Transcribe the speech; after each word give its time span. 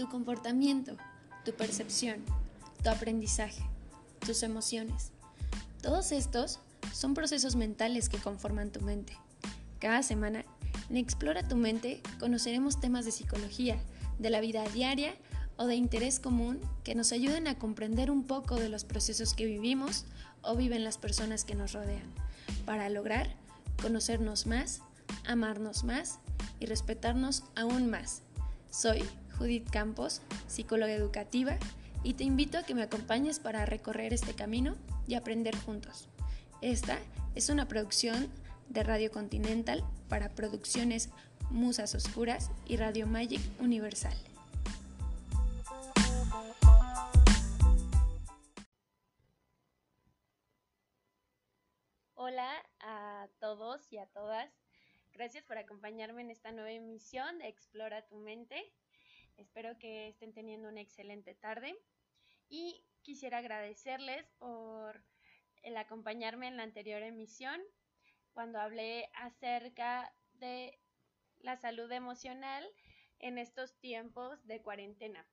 tu 0.00 0.08
comportamiento, 0.08 0.96
tu 1.44 1.52
percepción, 1.52 2.24
tu 2.82 2.88
aprendizaje, 2.88 3.62
tus 4.24 4.42
emociones. 4.42 5.12
Todos 5.82 6.10
estos 6.10 6.58
son 6.94 7.12
procesos 7.12 7.54
mentales 7.54 8.08
que 8.08 8.16
conforman 8.16 8.70
tu 8.70 8.80
mente. 8.80 9.12
Cada 9.78 10.02
semana, 10.02 10.46
en 10.88 10.96
Explora 10.96 11.46
tu 11.46 11.54
mente, 11.54 12.00
conoceremos 12.18 12.80
temas 12.80 13.04
de 13.04 13.12
psicología, 13.12 13.78
de 14.18 14.30
la 14.30 14.40
vida 14.40 14.64
diaria 14.70 15.14
o 15.58 15.66
de 15.66 15.74
interés 15.74 16.18
común 16.18 16.58
que 16.82 16.94
nos 16.94 17.12
ayuden 17.12 17.46
a 17.46 17.58
comprender 17.58 18.10
un 18.10 18.24
poco 18.24 18.56
de 18.56 18.70
los 18.70 18.84
procesos 18.84 19.34
que 19.34 19.44
vivimos 19.44 20.06
o 20.40 20.56
viven 20.56 20.82
las 20.82 20.96
personas 20.96 21.44
que 21.44 21.54
nos 21.54 21.74
rodean, 21.74 22.10
para 22.64 22.88
lograr 22.88 23.36
conocernos 23.82 24.46
más, 24.46 24.80
amarnos 25.26 25.84
más 25.84 26.20
y 26.58 26.64
respetarnos 26.64 27.44
aún 27.54 27.90
más. 27.90 28.22
Soy 28.70 29.04
Judith 29.40 29.70
Campos, 29.70 30.20
psicóloga 30.48 30.92
educativa, 30.92 31.56
y 32.02 32.12
te 32.12 32.24
invito 32.24 32.58
a 32.58 32.62
que 32.62 32.74
me 32.74 32.82
acompañes 32.82 33.38
para 33.38 33.64
recorrer 33.64 34.12
este 34.12 34.34
camino 34.34 34.76
y 35.06 35.14
aprender 35.14 35.56
juntos. 35.56 36.08
Esta 36.60 36.98
es 37.34 37.48
una 37.48 37.66
producción 37.66 38.28
de 38.68 38.82
Radio 38.82 39.10
Continental 39.10 39.82
para 40.10 40.28
producciones 40.28 41.08
Musas 41.48 41.94
Oscuras 41.94 42.50
y 42.66 42.76
Radio 42.76 43.06
Magic 43.06 43.40
Universal. 43.60 44.14
Hola 52.14 52.62
a 52.80 53.26
todos 53.38 53.90
y 53.90 53.96
a 53.96 54.06
todas. 54.06 54.52
Gracias 55.14 55.44
por 55.44 55.56
acompañarme 55.56 56.20
en 56.20 56.30
esta 56.30 56.52
nueva 56.52 56.72
emisión 56.72 57.38
de 57.38 57.48
Explora 57.48 58.06
tu 58.06 58.18
mente. 58.18 58.70
Espero 59.40 59.78
que 59.78 60.08
estén 60.08 60.34
teniendo 60.34 60.68
una 60.68 60.82
excelente 60.82 61.34
tarde 61.34 61.74
y 62.50 62.84
quisiera 63.00 63.38
agradecerles 63.38 64.28
por 64.38 65.02
el 65.62 65.78
acompañarme 65.78 66.46
en 66.46 66.58
la 66.58 66.62
anterior 66.62 67.02
emisión 67.02 67.58
cuando 68.34 68.60
hablé 68.60 69.08
acerca 69.14 70.14
de 70.34 70.78
la 71.38 71.56
salud 71.56 71.90
emocional 71.90 72.68
en 73.18 73.38
estos 73.38 73.78
tiempos 73.78 74.46
de 74.46 74.60
cuarentena. 74.60 75.26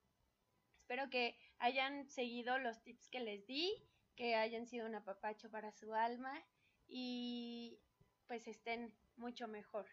Espero 0.79 1.09
que 1.09 1.37
hayan 1.57 2.09
seguido 2.09 2.59
los 2.59 2.81
tips 2.83 3.09
que 3.09 3.19
les 3.19 3.45
di, 3.45 3.73
que 4.15 4.35
hayan 4.35 4.67
sido 4.67 4.85
un 4.85 4.95
apapacho 4.95 5.51
para 5.51 5.73
su 5.73 5.93
alma 5.93 6.33
y 6.87 7.81
pues 8.25 8.47
estén 8.47 8.95
mucho 9.17 9.49
mejor. 9.49 9.85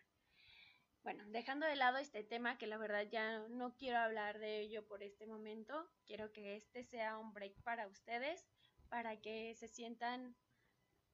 Bueno, 1.05 1.23
dejando 1.27 1.67
de 1.67 1.77
lado 1.77 1.99
este 1.99 2.25
tema 2.25 2.57
que 2.57 2.67
la 2.67 2.79
verdad 2.79 3.07
ya 3.07 3.41
no 3.51 3.77
quiero 3.77 3.99
hablar 3.99 4.39
de 4.39 4.61
ello 4.61 4.87
por 4.87 5.03
este 5.03 5.27
momento, 5.27 5.87
quiero 6.07 6.33
que 6.33 6.57
este 6.57 6.83
sea 6.83 7.19
un 7.19 7.35
break 7.35 7.63
para 7.63 7.87
ustedes, 7.87 8.49
para 8.89 9.21
que 9.21 9.55
se 9.55 9.69
sientan 9.69 10.35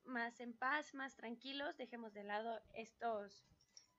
más 0.04 0.38
en 0.38 0.56
paz, 0.56 0.94
más 0.94 1.16
tranquilos, 1.16 1.76
dejemos 1.76 2.14
de 2.14 2.22
lado 2.22 2.62
estos 2.72 3.44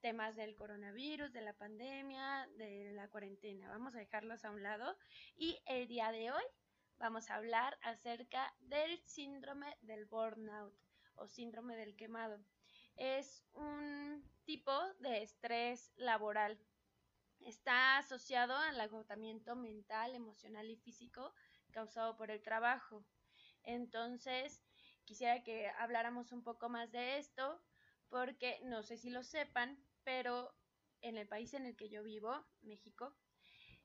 temas 0.00 0.34
del 0.34 0.56
coronavirus, 0.56 1.30
de 1.30 1.42
la 1.42 1.52
pandemia, 1.52 2.48
de 2.56 2.92
la 2.94 3.08
cuarentena, 3.08 3.68
vamos 3.68 3.94
a 3.94 3.98
dejarlos 3.98 4.46
a 4.46 4.50
un 4.50 4.62
lado 4.62 4.96
y 5.36 5.58
el 5.66 5.88
día 5.88 6.10
de 6.10 6.32
hoy 6.32 6.44
vamos 6.96 7.28
a 7.28 7.34
hablar 7.34 7.78
acerca 7.82 8.54
del 8.60 8.98
síndrome 9.04 9.76
del 9.82 10.06
burnout 10.06 10.74
o 11.16 11.28
síndrome 11.28 11.76
del 11.76 11.94
quemado. 11.96 12.42
Es 12.96 13.44
un 13.52 14.22
tipo 14.44 14.72
de 15.00 15.22
estrés 15.22 15.92
laboral. 15.96 16.58
Está 17.40 17.98
asociado 17.98 18.56
al 18.56 18.80
agotamiento 18.80 19.56
mental, 19.56 20.14
emocional 20.14 20.70
y 20.70 20.76
físico 20.76 21.34
causado 21.72 22.16
por 22.16 22.30
el 22.30 22.42
trabajo. 22.42 23.04
Entonces, 23.62 24.62
quisiera 25.04 25.42
que 25.42 25.68
habláramos 25.78 26.32
un 26.32 26.42
poco 26.42 26.68
más 26.68 26.92
de 26.92 27.18
esto 27.18 27.62
porque 28.08 28.60
no 28.64 28.82
sé 28.82 28.98
si 28.98 29.10
lo 29.10 29.22
sepan, 29.22 29.82
pero 30.04 30.54
en 31.00 31.16
el 31.16 31.26
país 31.26 31.54
en 31.54 31.66
el 31.66 31.76
que 31.76 31.88
yo 31.88 32.02
vivo, 32.02 32.46
México, 32.60 33.16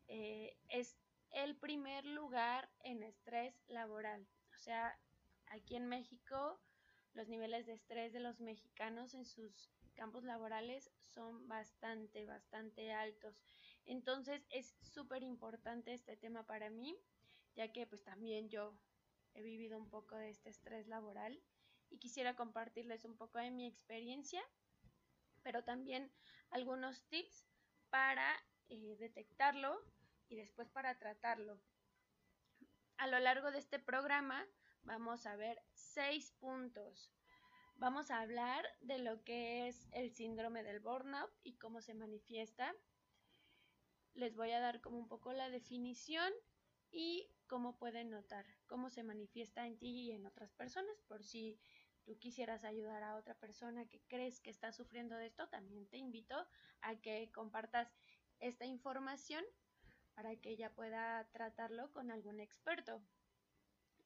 eh, 0.07 0.57
es 0.67 0.97
el 1.31 1.57
primer 1.57 2.05
lugar 2.05 2.69
en 2.81 3.03
estrés 3.03 3.63
laboral. 3.67 4.27
O 4.53 4.57
sea, 4.57 4.99
aquí 5.47 5.75
en 5.75 5.87
México 5.87 6.61
los 7.17 7.28
niveles 7.28 7.66
de 7.66 7.73
estrés 7.73 8.13
de 8.13 8.19
los 8.19 8.39
mexicanos 8.39 9.16
en 9.16 9.25
sus 9.25 9.72
campos 9.95 10.23
laborales 10.23 10.91
son 11.07 11.47
bastante, 11.47 12.28
bastante 12.28 12.94
altos. 12.94 13.41
Entonces 13.85 14.45
es 14.51 14.75
súper 14.81 15.23
importante 15.23 15.95
este 15.95 16.16
tema 16.16 16.45
para 16.45 16.69
mí, 16.69 16.95
ya 17.56 17.73
que 17.73 17.88
pues 17.88 18.03
también 18.03 18.50
yo 18.50 18.77
he 19.33 19.41
vivido 19.41 19.79
un 19.79 19.89
poco 19.89 20.16
de 20.16 20.29
este 20.29 20.51
estrés 20.51 20.88
laboral 20.88 21.41
y 21.89 21.97
quisiera 21.97 22.35
compartirles 22.35 23.03
un 23.03 23.17
poco 23.17 23.39
de 23.39 23.50
mi 23.50 23.66
experiencia, 23.66 24.44
pero 25.41 25.63
también 25.63 26.11
algunos 26.51 27.01
tips 27.09 27.47
para 27.89 28.31
eh, 28.69 28.95
detectarlo 29.00 29.81
y 30.29 30.35
después 30.35 30.69
para 30.69 31.00
tratarlo. 31.00 31.59
A 32.97 33.07
lo 33.07 33.17
largo 33.19 33.50
de 33.50 33.57
este 33.57 33.79
programa 33.79 34.45
vamos 34.87 35.25
a 35.25 35.35
ver 35.35 35.61
seis 35.73 36.31
puntos. 36.39 37.13
Vamos 37.75 38.09
a 38.09 38.21
hablar 38.21 38.65
de 38.79 38.97
lo 38.97 39.21
que 39.23 39.67
es 39.67 39.87
el 39.91 40.11
síndrome 40.11 40.63
del 40.63 40.79
burnout 40.79 41.29
y 41.43 41.57
cómo 41.57 41.81
se 41.81 41.93
manifiesta. 41.93 42.73
Les 44.13 44.35
voy 44.35 44.51
a 44.51 44.61
dar 44.61 44.79
como 44.81 44.97
un 44.97 45.07
poco 45.07 45.33
la 45.33 45.49
definición 45.49 46.31
y 46.89 47.29
cómo 47.47 47.77
pueden 47.77 48.09
notar 48.09 48.45
cómo 48.65 48.89
se 48.89 49.03
manifiesta 49.03 49.67
en 49.67 49.77
ti 49.77 49.89
y 49.89 50.11
en 50.11 50.25
otras 50.25 50.53
personas. 50.53 51.01
Por 51.07 51.23
si 51.23 51.59
tú 52.05 52.17
quisieras 52.17 52.63
ayudar 52.63 53.03
a 53.03 53.17
otra 53.17 53.35
persona 53.35 53.87
que 53.89 54.01
crees 54.07 54.39
que 54.39 54.49
está 54.49 54.71
sufriendo 54.71 55.17
de 55.17 55.27
esto, 55.27 55.49
también 55.49 55.85
te 55.89 55.97
invito 55.97 56.47
a 56.81 56.95
que 56.95 57.29
compartas 57.33 57.93
esta 58.39 58.65
información 58.65 59.43
para 60.15 60.35
que 60.37 60.49
ella 60.49 60.73
pueda 60.73 61.29
tratarlo 61.31 61.91
con 61.91 62.09
algún 62.09 62.39
experto. 62.39 63.03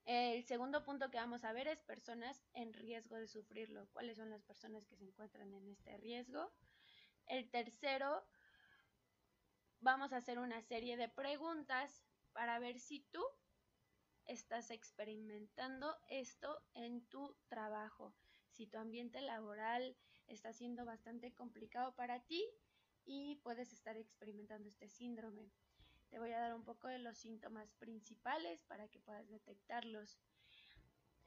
El 0.05 0.43
segundo 0.43 0.83
punto 0.83 1.11
que 1.11 1.17
vamos 1.17 1.43
a 1.43 1.53
ver 1.53 1.67
es 1.67 1.83
personas 1.83 2.43
en 2.53 2.73
riesgo 2.73 3.15
de 3.15 3.27
sufrirlo. 3.27 3.87
¿Cuáles 3.93 4.17
son 4.17 4.29
las 4.29 4.43
personas 4.43 4.85
que 4.85 4.95
se 4.95 5.05
encuentran 5.05 5.53
en 5.53 5.67
este 5.67 5.97
riesgo? 5.97 6.51
El 7.27 7.49
tercero, 7.49 8.25
vamos 9.79 10.11
a 10.11 10.17
hacer 10.17 10.39
una 10.39 10.61
serie 10.61 10.97
de 10.97 11.07
preguntas 11.07 12.03
para 12.33 12.59
ver 12.59 12.79
si 12.79 13.01
tú 13.11 13.23
estás 14.25 14.71
experimentando 14.71 15.97
esto 16.07 16.63
en 16.73 17.05
tu 17.07 17.35
trabajo. 17.47 18.15
Si 18.49 18.67
tu 18.67 18.77
ambiente 18.77 19.21
laboral 19.21 19.95
está 20.27 20.51
siendo 20.53 20.83
bastante 20.85 21.33
complicado 21.33 21.95
para 21.95 22.25
ti 22.25 22.43
y 23.05 23.35
puedes 23.37 23.71
estar 23.71 23.97
experimentando 23.97 24.67
este 24.67 24.89
síndrome. 24.89 25.51
Te 26.11 26.19
voy 26.19 26.33
a 26.33 26.39
dar 26.39 26.53
un 26.53 26.65
poco 26.65 26.89
de 26.89 26.99
los 26.99 27.17
síntomas 27.17 27.73
principales 27.75 28.61
para 28.65 28.89
que 28.89 28.99
puedas 28.99 29.29
detectarlos. 29.29 30.19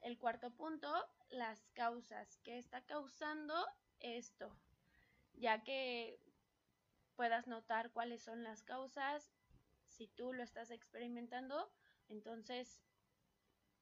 El 0.01 0.19
cuarto 0.19 0.51
punto, 0.51 0.87
las 1.29 1.67
causas. 1.73 2.37
¿Qué 2.43 2.59
está 2.59 2.81
causando 2.85 3.65
esto? 3.99 4.55
Ya 5.33 5.63
que 5.63 6.19
puedas 7.15 7.47
notar 7.47 7.91
cuáles 7.93 8.21
son 8.21 8.43
las 8.43 8.61
causas, 8.61 9.33
si 9.87 10.07
tú 10.07 10.33
lo 10.33 10.43
estás 10.43 10.69
experimentando, 10.69 11.71
entonces 12.07 12.83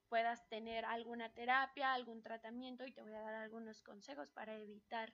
puedas 0.07 0.47
tener 0.47 0.85
alguna 0.85 1.33
terapia, 1.33 1.93
algún 1.93 2.21
tratamiento 2.21 2.85
y 2.85 2.93
te 2.93 3.01
voy 3.01 3.13
a 3.13 3.21
dar 3.21 3.33
algunos 3.33 3.81
consejos 3.81 4.31
para 4.31 4.55
evitar 4.55 5.13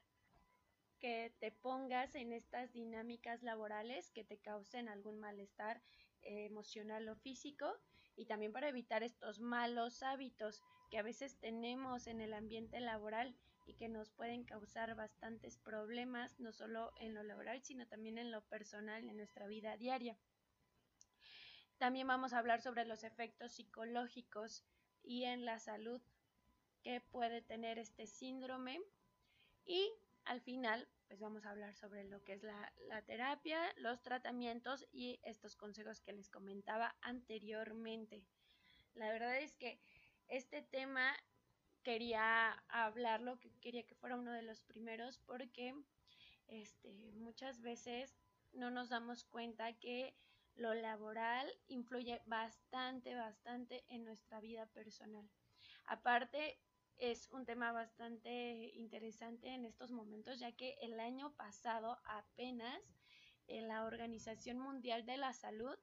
que 1.00 1.34
te 1.40 1.52
pongas 1.52 2.16
en 2.16 2.34
estas 2.34 2.72
dinámicas 2.74 3.42
laborales 3.42 4.12
que 4.12 4.24
te 4.24 4.38
causen 4.38 4.90
algún 4.90 5.19
malestar 5.19 5.81
eh, 6.22 6.46
emocional 6.46 7.07
o 7.10 7.16
físico 7.16 7.74
y 8.16 8.25
también 8.25 8.51
para 8.51 8.69
evitar 8.69 9.04
estos 9.04 9.40
malos 9.40 10.04
hábitos 10.04 10.62
que 10.92 10.98
a 10.98 11.04
veces 11.04 11.38
tenemos 11.40 12.07
en 12.07 12.22
el 12.22 12.34
ambiente 12.34 12.80
laboral 12.80 13.36
y 13.66 13.75
que 13.75 13.88
nos 13.88 14.10
pueden 14.10 14.44
causar 14.44 14.96
bastantes 14.96 15.57
problemas, 15.57 16.40
no 16.40 16.51
solo 16.51 16.92
en 16.98 17.13
lo 17.13 17.24
laboral, 17.24 17.62
sino 17.63 17.88
también 17.88 18.18
en 18.18 18.31
lo 18.31 18.42
personal, 18.46 19.07
en 19.07 19.16
nuestra 19.16 19.48
vida 19.48 19.78
diaria. 19.78 20.18
También 21.78 22.07
vamos 22.07 22.34
a 22.34 22.40
hablar 22.40 22.62
sobre 22.62 22.84
los 22.86 23.04
efectos 23.04 23.54
psicológicos 23.54 24.66
y 25.04 25.24
en 25.24 25.46
la 25.46 25.60
salud 25.60 26.01
que 26.84 27.00
puede 27.00 27.42
tener 27.42 27.78
este 27.78 28.07
síndrome 28.07 28.81
y 29.66 29.94
al 30.30 30.42
final, 30.42 30.88
pues 31.08 31.20
vamos 31.20 31.44
a 31.44 31.50
hablar 31.50 31.74
sobre 31.74 32.04
lo 32.04 32.24
que 32.24 32.34
es 32.34 32.44
la, 32.44 33.02
terapia, 33.08 33.60
los 33.78 34.04
tratamientos 34.04 34.86
y 34.92 35.20
estos 35.24 35.56
consejos 35.56 36.02
que 36.02 36.14
les 36.14 36.30
comentaba 36.30 36.96
anteriormente. 37.02 38.24
La 38.94 39.12
verdad 39.12 39.40
es 39.40 39.56
que 39.56 39.80
este 40.28 40.62
tema 40.62 41.16
quería 41.81 42.52
hablarlo, 42.68 43.40
que 43.40 43.52
quería 43.60 43.88
que 43.88 43.96
fuera 43.96 44.18
uno 44.18 44.31
de 44.31 44.44
los 44.44 44.62
primeros 44.62 45.18
porque 45.18 45.74
este, 46.46 46.94
muchas 47.16 47.60
veces 47.62 48.16
no 48.54 48.70
nos 48.70 48.90
damos 48.90 49.24
cuenta 49.24 49.74
que 49.80 50.16
lo 50.54 50.75
laboral 50.75 51.52
influye 51.70 52.22
bastante, 52.28 53.16
bastante 53.16 53.84
en 53.88 54.06
nuestra 54.06 54.42
vida 54.42 54.68
personal. 54.68 55.28
Aparte, 55.86 56.60
es 57.00 57.30
un 57.31 57.46
tema 57.46 57.72
bastante 57.72 58.72
interesante 58.75 59.48
en 59.48 59.66
estos 59.66 59.92
momentos, 59.92 60.40
ya 60.40 60.51
que 60.51 60.78
el 60.81 61.00
año 61.00 61.34
pasado 61.36 61.98
apenas 62.06 62.81
en 63.48 63.68
la 63.68 63.86
Organización 63.86 64.60
Mundial 64.60 65.06
de 65.06 65.18
la 65.18 65.34
Salud 65.34 65.78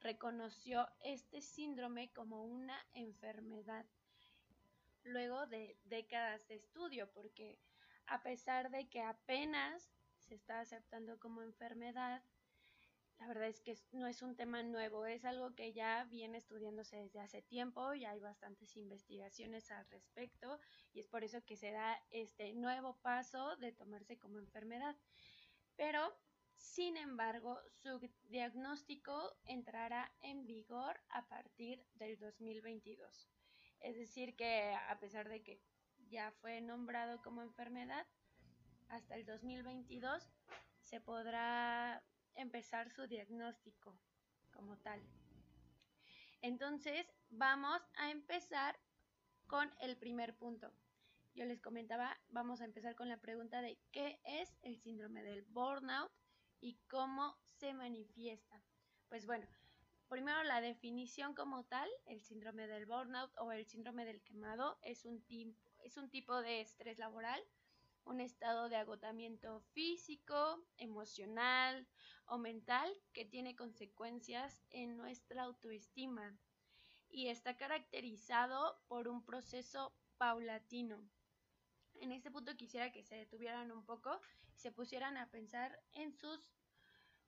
reconoció 0.00 0.88
este 1.00 1.40
síndrome 1.40 2.12
como 2.12 2.44
una 2.44 2.76
enfermedad 2.94 3.86
luego 5.04 5.46
de 5.46 5.76
décadas 5.84 6.46
de 6.48 6.56
estudio, 6.56 7.10
porque 7.12 7.58
a 8.06 8.22
pesar 8.22 8.70
de 8.70 8.88
que 8.88 9.02
apenas 9.02 9.90
se 10.18 10.34
está 10.34 10.60
aceptando 10.60 11.18
como 11.18 11.42
enfermedad, 11.42 12.22
la 13.18 13.26
verdad 13.28 13.48
es 13.48 13.60
que 13.60 13.76
no 13.92 14.06
es 14.06 14.22
un 14.22 14.36
tema 14.36 14.62
nuevo, 14.62 15.06
es 15.06 15.24
algo 15.24 15.54
que 15.54 15.72
ya 15.72 16.04
viene 16.04 16.38
estudiándose 16.38 16.96
desde 16.96 17.20
hace 17.20 17.42
tiempo 17.42 17.94
y 17.94 18.04
hay 18.04 18.20
bastantes 18.20 18.76
investigaciones 18.76 19.70
al 19.70 19.86
respecto 19.90 20.58
y 20.92 21.00
es 21.00 21.06
por 21.06 21.24
eso 21.24 21.44
que 21.44 21.56
se 21.56 21.70
da 21.70 22.02
este 22.10 22.52
nuevo 22.54 22.96
paso 23.02 23.56
de 23.56 23.72
tomarse 23.72 24.18
como 24.18 24.38
enfermedad. 24.38 24.96
Pero, 25.76 26.16
sin 26.56 26.96
embargo, 26.96 27.60
su 27.70 28.00
diagnóstico 28.28 29.36
entrará 29.44 30.12
en 30.20 30.46
vigor 30.46 31.00
a 31.08 31.26
partir 31.26 31.84
del 31.94 32.18
2022. 32.18 33.28
Es 33.80 33.96
decir, 33.96 34.34
que 34.36 34.74
a 34.88 34.98
pesar 34.98 35.28
de 35.28 35.42
que 35.42 35.60
ya 36.08 36.32
fue 36.40 36.60
nombrado 36.60 37.20
como 37.22 37.42
enfermedad, 37.42 38.06
hasta 38.88 39.14
el 39.16 39.24
2022 39.24 40.30
se 40.80 41.00
podrá 41.00 42.02
empezar 42.34 42.90
su 42.90 43.06
diagnóstico 43.06 43.98
como 44.52 44.76
tal. 44.78 45.00
Entonces, 46.40 47.06
vamos 47.30 47.80
a 47.96 48.10
empezar 48.10 48.78
con 49.46 49.70
el 49.80 49.96
primer 49.96 50.36
punto. 50.36 50.72
Yo 51.34 51.44
les 51.44 51.60
comentaba, 51.60 52.16
vamos 52.28 52.60
a 52.60 52.64
empezar 52.64 52.94
con 52.94 53.08
la 53.08 53.16
pregunta 53.16 53.60
de 53.60 53.78
qué 53.90 54.20
es 54.24 54.56
el 54.62 54.78
síndrome 54.78 55.22
del 55.22 55.42
burnout 55.42 56.12
y 56.60 56.78
cómo 56.88 57.36
se 57.44 57.74
manifiesta. 57.74 58.62
Pues 59.08 59.26
bueno, 59.26 59.46
primero 60.08 60.42
la 60.44 60.60
definición 60.60 61.34
como 61.34 61.64
tal, 61.64 61.88
el 62.06 62.22
síndrome 62.22 62.66
del 62.68 62.86
burnout 62.86 63.32
o 63.38 63.50
el 63.50 63.66
síndrome 63.66 64.04
del 64.04 64.22
quemado 64.22 64.78
es 64.82 65.04
un, 65.04 65.24
es 65.78 65.96
un 65.96 66.08
tipo 66.08 66.40
de 66.40 66.60
estrés 66.60 66.98
laboral 66.98 67.42
un 68.04 68.20
estado 68.20 68.68
de 68.68 68.76
agotamiento 68.76 69.60
físico, 69.72 70.64
emocional 70.76 71.86
o 72.26 72.38
mental 72.38 72.90
que 73.12 73.24
tiene 73.24 73.56
consecuencias 73.56 74.62
en 74.70 74.96
nuestra 74.96 75.42
autoestima 75.42 76.38
y 77.08 77.28
está 77.28 77.56
caracterizado 77.56 78.80
por 78.88 79.08
un 79.08 79.24
proceso 79.24 79.94
paulatino. 80.18 81.08
En 81.94 82.12
este 82.12 82.30
punto 82.30 82.56
quisiera 82.56 82.92
que 82.92 83.02
se 83.02 83.16
detuvieran 83.16 83.70
un 83.70 83.84
poco 83.84 84.20
y 84.54 84.58
se 84.58 84.72
pusieran 84.72 85.16
a 85.16 85.30
pensar 85.30 85.80
en 85.92 86.12
sus 86.12 86.50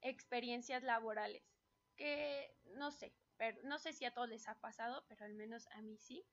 experiencias 0.01 0.83
laborales, 0.83 1.43
que 1.97 2.55
no 2.75 2.91
sé, 2.91 3.15
pero 3.37 3.59
no 3.65 3.79
sé 3.79 3.93
si 3.93 4.05
a 4.05 4.13
todos 4.13 4.29
les 4.29 4.49
ha 4.49 4.59
pasado, 4.61 5.05
pero 5.09 5.25
al 5.25 5.35
menos 5.35 5.67
a 5.69 5.83
mí 5.83 5.97
sí, 5.97 6.25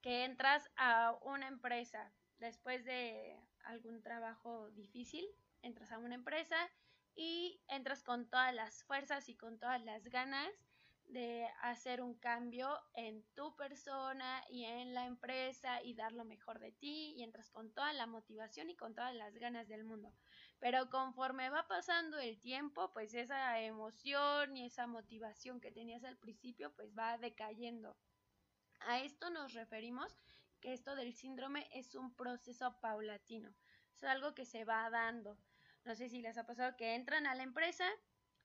que 0.00 0.24
entras 0.24 0.70
a 0.76 1.16
una 1.22 1.48
empresa 1.48 2.12
después 2.38 2.84
de 2.84 3.38
algún 3.64 4.02
trabajo 4.02 4.70
difícil, 4.70 5.26
entras 5.62 5.92
a 5.92 5.98
una 5.98 6.14
empresa 6.14 6.56
y 7.14 7.60
entras 7.68 8.02
con 8.02 8.28
todas 8.28 8.54
las 8.54 8.82
fuerzas 8.84 9.28
y 9.28 9.36
con 9.36 9.58
todas 9.58 9.82
las 9.84 10.04
ganas 10.04 10.50
de 11.06 11.46
hacer 11.60 12.00
un 12.00 12.14
cambio 12.14 12.80
en 12.94 13.22
tu 13.34 13.54
persona 13.56 14.42
y 14.48 14.64
en 14.64 14.94
la 14.94 15.06
empresa 15.06 15.82
y 15.82 15.94
dar 15.94 16.12
lo 16.12 16.24
mejor 16.24 16.58
de 16.58 16.72
ti 16.72 17.14
y 17.16 17.22
entras 17.22 17.50
con 17.50 17.72
toda 17.72 17.92
la 17.92 18.06
motivación 18.06 18.70
y 18.70 18.76
con 18.76 18.94
todas 18.94 19.14
las 19.14 19.34
ganas 19.34 19.68
del 19.68 19.84
mundo. 19.84 20.12
Pero 20.58 20.88
conforme 20.88 21.50
va 21.50 21.68
pasando 21.68 22.18
el 22.18 22.40
tiempo, 22.40 22.92
pues 22.92 23.14
esa 23.14 23.60
emoción 23.60 24.56
y 24.56 24.64
esa 24.64 24.86
motivación 24.86 25.60
que 25.60 25.70
tenías 25.70 26.04
al 26.04 26.16
principio 26.16 26.72
pues 26.74 26.96
va 26.96 27.18
decayendo. 27.18 27.96
A 28.80 29.00
esto 29.00 29.30
nos 29.30 29.52
referimos 29.52 30.16
que 30.64 30.72
esto 30.72 30.96
del 30.96 31.12
síndrome 31.12 31.68
es 31.72 31.94
un 31.94 32.14
proceso 32.16 32.80
paulatino, 32.80 33.54
es 33.94 34.02
algo 34.04 34.34
que 34.34 34.46
se 34.46 34.64
va 34.64 34.88
dando. 34.88 35.36
No 35.84 35.94
sé 35.94 36.08
si 36.08 36.22
les 36.22 36.38
ha 36.38 36.46
pasado 36.46 36.74
que 36.78 36.94
entran 36.94 37.26
a 37.26 37.34
la 37.34 37.42
empresa, 37.42 37.84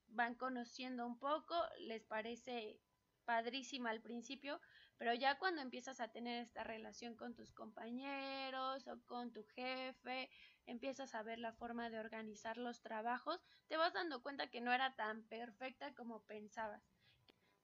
van 0.07 0.35
conociendo 0.35 1.05
un 1.05 1.17
poco, 1.17 1.55
les 1.77 2.03
parece 2.03 2.81
padrísima 3.23 3.91
al 3.91 4.01
principio, 4.01 4.59
pero 4.97 5.13
ya 5.13 5.39
cuando 5.39 5.61
empiezas 5.61 6.01
a 6.01 6.11
tener 6.11 6.41
esta 6.41 6.65
relación 6.65 7.15
con 7.15 7.35
tus 7.35 7.53
compañeros 7.53 8.85
o 8.89 9.01
con 9.05 9.31
tu 9.31 9.45
jefe, 9.55 10.29
empiezas 10.65 11.15
a 11.15 11.23
ver 11.23 11.39
la 11.39 11.53
forma 11.53 11.89
de 11.89 11.99
organizar 11.99 12.57
los 12.57 12.81
trabajos, 12.81 13.39
te 13.69 13.77
vas 13.77 13.93
dando 13.93 14.21
cuenta 14.21 14.49
que 14.49 14.59
no 14.59 14.73
era 14.73 14.93
tan 14.97 15.23
perfecta 15.23 15.95
como 15.95 16.25
pensabas. 16.25 16.98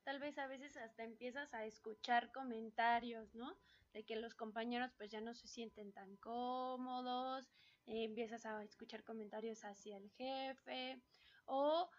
Tal 0.06 0.20
vez 0.20 0.38
a 0.38 0.48
veces 0.48 0.78
hasta 0.78 1.04
empiezas 1.04 1.54
a 1.54 1.66
escuchar 1.66 2.32
comentarios, 2.32 3.36
¿no? 3.36 3.58
de 3.96 4.04
que 4.04 4.18
los 4.18 4.36
compañeros 4.36 4.92
pues 4.98 5.10
ya 5.10 5.22
no 5.22 5.34
se 5.34 5.48
sienten 5.48 5.94
tan 5.94 6.18
cómodos, 6.18 7.50
eh, 7.86 8.04
empiezas 8.04 8.46
a 8.46 8.62
escuchar 8.62 9.06
comentarios 9.06 9.64
hacia 9.64 9.96
el 9.96 10.12
jefe 10.12 11.02
o 11.46 11.90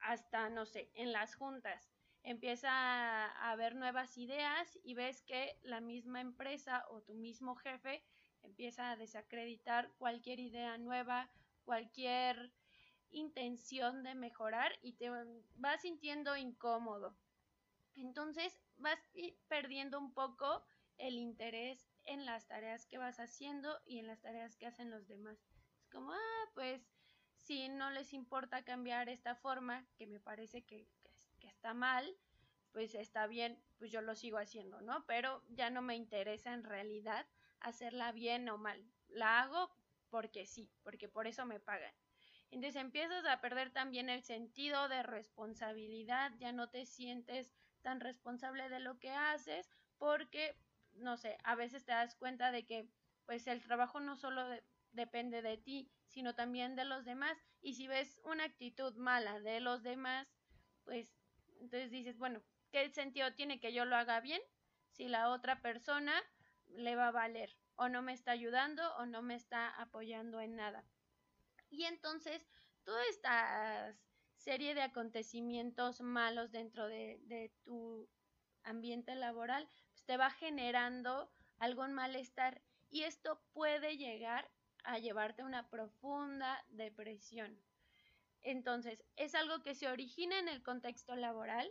hasta, 0.00 0.48
no 0.48 0.64
sé, 0.64 0.90
en 0.94 1.12
las 1.12 1.34
juntas. 1.36 1.92
Empieza 2.22 2.70
a 2.70 3.50
haber 3.50 3.74
nuevas 3.76 4.16
ideas 4.16 4.78
y 4.82 4.94
ves 4.94 5.22
que 5.22 5.58
la 5.62 5.80
misma 5.80 6.22
empresa 6.22 6.86
o 6.88 7.02
tu 7.02 7.14
mismo 7.14 7.54
jefe 7.54 8.02
empieza 8.42 8.90
a 8.90 8.96
desacreditar 8.96 9.92
cualquier 9.98 10.40
idea 10.40 10.78
nueva, 10.78 11.30
cualquier 11.64 12.50
intención 13.10 14.02
de 14.02 14.14
mejorar 14.14 14.72
y 14.80 14.94
te 14.94 15.10
vas 15.56 15.82
sintiendo 15.82 16.34
incómodo. 16.34 17.14
Entonces 17.96 18.60
vas 18.76 18.98
perdiendo 19.48 19.98
un 19.98 20.12
poco 20.12 20.64
el 20.98 21.14
interés 21.14 21.88
en 22.04 22.26
las 22.26 22.46
tareas 22.46 22.86
que 22.86 22.98
vas 22.98 23.18
haciendo 23.18 23.80
y 23.84 23.98
en 23.98 24.06
las 24.06 24.20
tareas 24.20 24.56
que 24.56 24.66
hacen 24.66 24.90
los 24.90 25.06
demás. 25.08 25.38
Es 25.80 25.88
como, 25.88 26.12
ah, 26.12 26.50
pues 26.54 26.82
si 27.38 27.68
no 27.68 27.90
les 27.90 28.12
importa 28.12 28.64
cambiar 28.64 29.08
esta 29.08 29.34
forma, 29.34 29.86
que 29.96 30.06
me 30.06 30.20
parece 30.20 30.62
que, 30.64 30.86
que, 31.40 31.48
está 31.48 31.74
mal, 31.74 32.16
pues 32.72 32.94
está 32.94 33.26
bien, 33.26 33.60
pues 33.78 33.90
yo 33.90 34.00
lo 34.00 34.14
sigo 34.14 34.38
haciendo, 34.38 34.80
¿no? 34.80 35.04
Pero 35.06 35.42
ya 35.48 35.70
no 35.70 35.82
me 35.82 35.96
interesa 35.96 36.54
en 36.54 36.64
realidad 36.64 37.26
hacerla 37.60 38.12
bien 38.12 38.48
o 38.48 38.58
mal. 38.58 38.84
La 39.08 39.42
hago 39.42 39.70
porque 40.08 40.46
sí, 40.46 40.70
porque 40.82 41.08
por 41.08 41.26
eso 41.26 41.44
me 41.46 41.60
pagan. 41.60 41.94
Entonces 42.50 42.80
empiezas 42.80 43.24
a 43.24 43.40
perder 43.40 43.72
también 43.72 44.08
el 44.08 44.22
sentido 44.22 44.88
de 44.88 45.02
responsabilidad, 45.02 46.32
ya 46.38 46.52
no 46.52 46.68
te 46.68 46.84
sientes 46.86 47.50
tan 47.82 48.00
responsable 48.00 48.68
de 48.68 48.80
lo 48.80 48.98
que 48.98 49.10
haces 49.10 49.68
porque 49.98 50.56
no 50.94 51.16
sé, 51.16 51.38
a 51.44 51.54
veces 51.54 51.84
te 51.84 51.92
das 51.92 52.14
cuenta 52.14 52.50
de 52.52 52.66
que 52.66 52.88
pues 53.26 53.46
el 53.46 53.62
trabajo 53.62 54.00
no 54.00 54.16
solo 54.16 54.46
depende 54.92 55.42
de 55.42 55.56
ti, 55.56 55.90
sino 56.06 56.34
también 56.34 56.76
de 56.76 56.84
los 56.84 57.04
demás. 57.04 57.38
Y 57.60 57.74
si 57.74 57.88
ves 57.88 58.20
una 58.24 58.44
actitud 58.44 58.94
mala 58.96 59.40
de 59.40 59.60
los 59.60 59.82
demás, 59.82 60.28
pues 60.84 61.14
entonces 61.60 61.90
dices, 61.90 62.18
bueno, 62.18 62.42
¿qué 62.70 62.90
sentido 62.90 63.34
tiene 63.34 63.60
que 63.60 63.72
yo 63.72 63.84
lo 63.84 63.96
haga 63.96 64.20
bien 64.20 64.42
si 64.90 65.08
la 65.08 65.30
otra 65.30 65.62
persona 65.62 66.12
le 66.66 66.96
va 66.96 67.08
a 67.08 67.12
valer 67.12 67.56
o 67.76 67.88
no 67.88 68.02
me 68.02 68.12
está 68.12 68.32
ayudando 68.32 68.96
o 68.96 69.06
no 69.06 69.22
me 69.22 69.34
está 69.34 69.68
apoyando 69.68 70.40
en 70.40 70.56
nada? 70.56 70.84
Y 71.70 71.84
entonces, 71.84 72.46
toda 72.84 73.02
esta 73.06 73.96
serie 74.42 74.74
de 74.74 74.82
acontecimientos 74.82 76.00
malos 76.00 76.50
dentro 76.50 76.88
de, 76.88 77.52
tu 77.64 78.08
ambiente 78.64 79.14
laboral 79.14 79.68
te 80.06 80.16
va 80.16 80.30
generando 80.30 81.30
algún 81.58 81.92
malestar 81.92 82.60
y 82.90 83.02
esto 83.02 83.40
puede 83.52 83.96
llegar 83.96 84.50
a 84.84 84.98
llevarte 84.98 85.42
a 85.42 85.46
una 85.46 85.70
profunda 85.70 86.64
depresión. 86.70 87.56
Entonces, 88.40 89.04
es 89.14 89.36
algo 89.36 89.62
que 89.62 89.76
se 89.76 89.88
origina 89.88 90.40
en 90.40 90.48
el 90.48 90.62
contexto 90.62 91.14
laboral, 91.14 91.70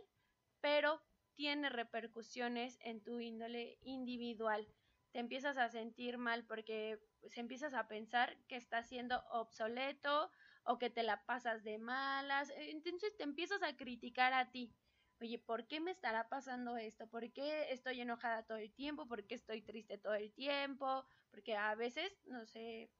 pero 0.62 1.02
tiene 1.34 1.68
repercusiones 1.68 2.78
en 2.80 3.02
tu 3.02 3.20
índole 3.20 3.78
individual. 3.82 4.66
Te 5.12 5.18
empiezas 5.18 5.58
a 5.58 5.68
sentir 5.68 6.16
mal 6.16 6.44
porque 6.44 6.98
se 6.98 7.20
pues, 7.20 7.38
empiezas 7.38 7.74
a 7.74 7.86
pensar 7.86 8.38
que 8.48 8.56
estás 8.56 8.88
siendo 8.88 9.22
obsoleto 9.30 10.30
o 10.64 10.78
que 10.78 10.90
te 10.90 11.02
la 11.02 11.24
pasas 11.26 11.64
de 11.64 11.78
malas. 11.78 12.52
Entonces 12.56 13.16
te 13.16 13.24
empiezas 13.24 13.62
a 13.62 13.76
criticar 13.76 14.32
a 14.32 14.50
ti 14.50 14.76
oye, 15.22 15.38
¿por 15.38 15.66
qué 15.68 15.80
me 15.80 15.92
estará 15.92 16.28
pasando 16.28 16.76
esto? 16.76 17.08
¿Por 17.08 17.32
qué 17.32 17.72
estoy 17.72 18.00
enojada 18.00 18.44
todo 18.44 18.58
el 18.58 18.74
tiempo? 18.74 19.06
¿Por 19.06 19.26
qué 19.26 19.36
estoy 19.36 19.62
triste 19.62 19.98
todo 19.98 20.14
el 20.14 20.32
tiempo? 20.32 21.06
Porque 21.30 21.56
a 21.56 21.74
veces, 21.76 22.12
no 22.26 22.44
sé, 22.44 22.90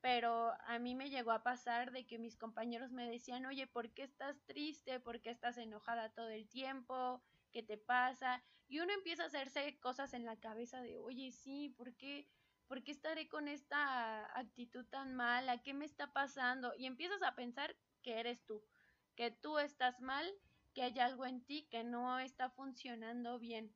pero 0.00 0.52
a 0.60 0.78
mí 0.78 0.94
me 0.94 1.10
llegó 1.10 1.32
a 1.32 1.42
pasar 1.42 1.92
de 1.92 2.06
que 2.06 2.18
mis 2.18 2.36
compañeros 2.36 2.92
me 2.92 3.10
decían, 3.10 3.46
oye, 3.46 3.66
¿por 3.66 3.92
qué 3.92 4.02
estás 4.02 4.44
triste? 4.44 5.00
¿Por 5.00 5.20
qué 5.22 5.30
estás 5.30 5.56
enojada 5.58 6.12
todo 6.12 6.28
el 6.28 6.48
tiempo? 6.48 7.22
¿Qué 7.52 7.62
te 7.62 7.78
pasa? 7.78 8.44
Y 8.68 8.80
uno 8.80 8.92
empieza 8.92 9.24
a 9.24 9.26
hacerse 9.26 9.78
cosas 9.80 10.14
en 10.14 10.24
la 10.24 10.38
cabeza 10.38 10.82
de, 10.82 10.98
oye, 10.98 11.32
sí, 11.32 11.70
¿por 11.70 11.96
qué? 11.96 12.28
¿Por 12.66 12.82
qué 12.82 12.92
estaré 12.92 13.28
con 13.28 13.48
esta 13.48 14.26
actitud 14.38 14.84
tan 14.86 15.14
mala? 15.14 15.62
¿Qué 15.62 15.74
me 15.74 15.84
está 15.84 16.12
pasando? 16.12 16.74
Y 16.76 16.86
empiezas 16.86 17.22
a 17.22 17.34
pensar 17.34 17.76
que 18.02 18.18
eres 18.18 18.44
tú, 18.44 18.64
que 19.14 19.30
tú 19.30 19.58
estás 19.58 20.00
mal, 20.00 20.26
que 20.74 20.82
hay 20.82 20.98
algo 20.98 21.26
en 21.26 21.44
ti 21.44 21.68
que 21.70 21.84
no 21.84 22.18
está 22.18 22.50
funcionando 22.50 23.38
bien. 23.38 23.74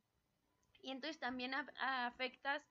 Y 0.82 0.90
entonces 0.90 1.18
también 1.18 1.54
afectas 1.54 2.62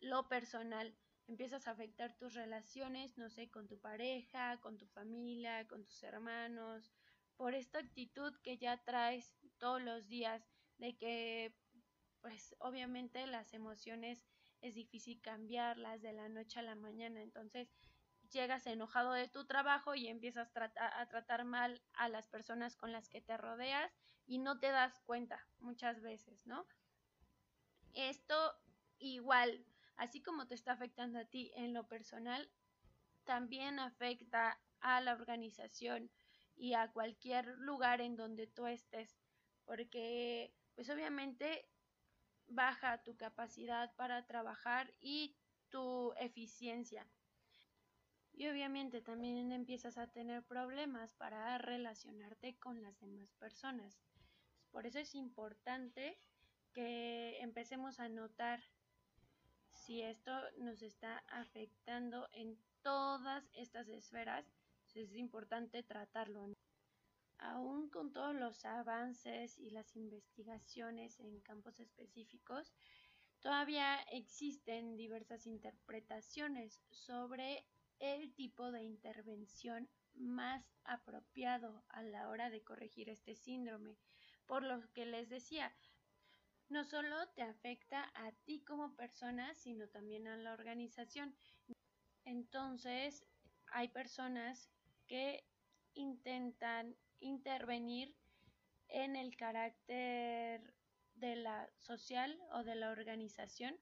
lo 0.00 0.28
personal 0.28 0.96
empiezas 1.26 1.66
a 1.66 1.72
afectar 1.72 2.16
tus 2.16 2.34
relaciones, 2.34 3.16
no 3.16 3.30
sé, 3.30 3.50
con 3.50 3.66
tu 3.66 3.78
pareja, 3.80 4.60
con 4.60 4.76
tu 4.76 4.86
familia, 4.86 5.66
con 5.66 5.84
tus 5.84 6.02
hermanos, 6.02 6.92
por 7.36 7.54
esta 7.54 7.78
actitud 7.78 8.34
que 8.42 8.58
ya 8.58 8.82
traes 8.84 9.34
todos 9.58 9.82
los 9.82 10.08
días 10.08 10.46
de 10.78 10.96
que, 10.96 11.56
pues 12.20 12.54
obviamente 12.58 13.26
las 13.26 13.54
emociones 13.54 14.26
es 14.64 14.74
difícil 14.74 15.20
cambiarlas 15.20 16.00
de 16.00 16.12
la 16.12 16.28
noche 16.28 16.58
a 16.58 16.62
la 16.62 16.74
mañana, 16.74 17.22
entonces 17.22 17.70
llegas 18.30 18.66
enojado 18.66 19.12
de 19.12 19.28
tu 19.28 19.46
trabajo 19.46 19.94
y 19.94 20.08
empiezas 20.08 20.50
a 20.56 21.06
tratar 21.06 21.44
mal 21.44 21.82
a 21.92 22.08
las 22.08 22.28
personas 22.28 22.74
con 22.74 22.90
las 22.90 23.08
que 23.08 23.20
te 23.20 23.36
rodeas 23.36 23.92
y 24.26 24.38
no 24.38 24.58
te 24.58 24.68
das 24.68 25.00
cuenta 25.00 25.46
muchas 25.58 26.00
veces, 26.00 26.46
¿no? 26.46 26.66
Esto 27.92 28.54
igual 28.98 29.66
así 29.96 30.22
como 30.22 30.46
te 30.46 30.54
está 30.54 30.72
afectando 30.72 31.18
a 31.18 31.24
ti 31.26 31.52
en 31.56 31.74
lo 31.74 31.86
personal, 31.86 32.50
también 33.24 33.78
afecta 33.78 34.60
a 34.80 35.00
la 35.02 35.12
organización 35.12 36.10
y 36.56 36.74
a 36.74 36.90
cualquier 36.90 37.46
lugar 37.58 38.00
en 38.00 38.16
donde 38.16 38.46
tú 38.46 38.66
estés, 38.66 39.18
porque 39.64 40.54
pues 40.74 40.88
obviamente 40.90 41.68
baja 42.48 43.02
tu 43.02 43.16
capacidad 43.16 43.94
para 43.96 44.26
trabajar 44.26 44.92
y 45.00 45.36
tu 45.70 46.12
eficiencia. 46.14 47.06
Y 48.32 48.48
obviamente 48.48 49.00
también 49.00 49.52
empiezas 49.52 49.96
a 49.96 50.08
tener 50.08 50.42
problemas 50.42 51.14
para 51.14 51.56
relacionarte 51.58 52.56
con 52.58 52.82
las 52.82 52.98
demás 53.00 53.32
personas. 53.34 54.00
Por 54.70 54.86
eso 54.86 54.98
es 54.98 55.14
importante 55.14 56.18
que 56.72 57.38
empecemos 57.40 58.00
a 58.00 58.08
notar 58.08 58.60
si 59.72 60.02
esto 60.02 60.32
nos 60.58 60.82
está 60.82 61.18
afectando 61.28 62.28
en 62.32 62.58
todas 62.82 63.44
estas 63.54 63.88
esferas, 63.88 64.44
es 64.94 65.14
importante 65.14 65.82
tratarlo. 65.82 66.52
Aún 67.44 67.90
con 67.90 68.10
todos 68.10 68.34
los 68.34 68.64
avances 68.64 69.58
y 69.58 69.68
las 69.68 69.96
investigaciones 69.96 71.20
en 71.20 71.40
campos 71.42 71.78
específicos, 71.78 72.72
todavía 73.40 74.00
existen 74.12 74.96
diversas 74.96 75.44
interpretaciones 75.46 76.80
sobre 76.88 77.66
el 77.98 78.32
tipo 78.34 78.72
de 78.72 78.82
intervención 78.82 79.90
más 80.14 80.64
apropiado 80.84 81.84
a 81.88 82.02
la 82.02 82.30
hora 82.30 82.48
de 82.48 82.62
corregir 82.62 83.10
este 83.10 83.34
síndrome. 83.34 83.98
Por 84.46 84.62
lo 84.62 84.80
que 84.94 85.04
les 85.04 85.28
decía, 85.28 85.76
no 86.70 86.82
solo 86.82 87.28
te 87.34 87.42
afecta 87.42 88.10
a 88.14 88.32
ti 88.46 88.64
como 88.64 88.96
persona, 88.96 89.54
sino 89.54 89.86
también 89.88 90.28
a 90.28 90.38
la 90.38 90.54
organización. 90.54 91.36
Entonces, 92.24 93.26
hay 93.66 93.88
personas 93.88 94.70
que 95.06 95.44
intentan 95.92 96.96
intervenir 97.20 98.16
en 98.88 99.16
el 99.16 99.36
carácter 99.36 100.74
de 101.14 101.36
la 101.36 101.70
social 101.78 102.38
o 102.52 102.64
de 102.64 102.74
la 102.74 102.90
organización, 102.90 103.76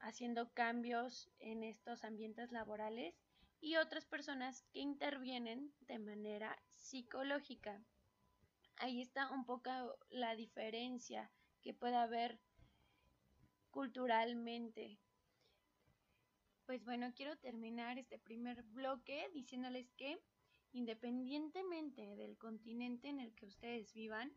haciendo 0.00 0.52
cambios 0.52 1.30
en 1.38 1.62
estos 1.62 2.04
ambientes 2.04 2.52
laborales 2.52 3.14
y 3.60 3.76
otras 3.76 4.06
personas 4.06 4.62
que 4.72 4.80
intervienen 4.80 5.72
de 5.80 5.98
manera 5.98 6.56
psicológica. 6.68 7.82
Ahí 8.76 9.02
está 9.02 9.30
un 9.30 9.44
poco 9.44 9.70
la 10.08 10.34
diferencia 10.34 11.30
que 11.60 11.74
pueda 11.74 12.02
haber 12.02 12.40
culturalmente. 13.70 14.98
Pues 16.64 16.84
bueno, 16.84 17.12
quiero 17.14 17.36
terminar 17.36 17.98
este 17.98 18.18
primer 18.18 18.62
bloque 18.62 19.28
diciéndoles 19.34 19.90
que 19.92 20.18
independientemente 20.72 22.16
del 22.16 22.36
continente 22.38 23.08
en 23.08 23.20
el 23.20 23.34
que 23.34 23.46
ustedes 23.46 23.92
vivan, 23.92 24.32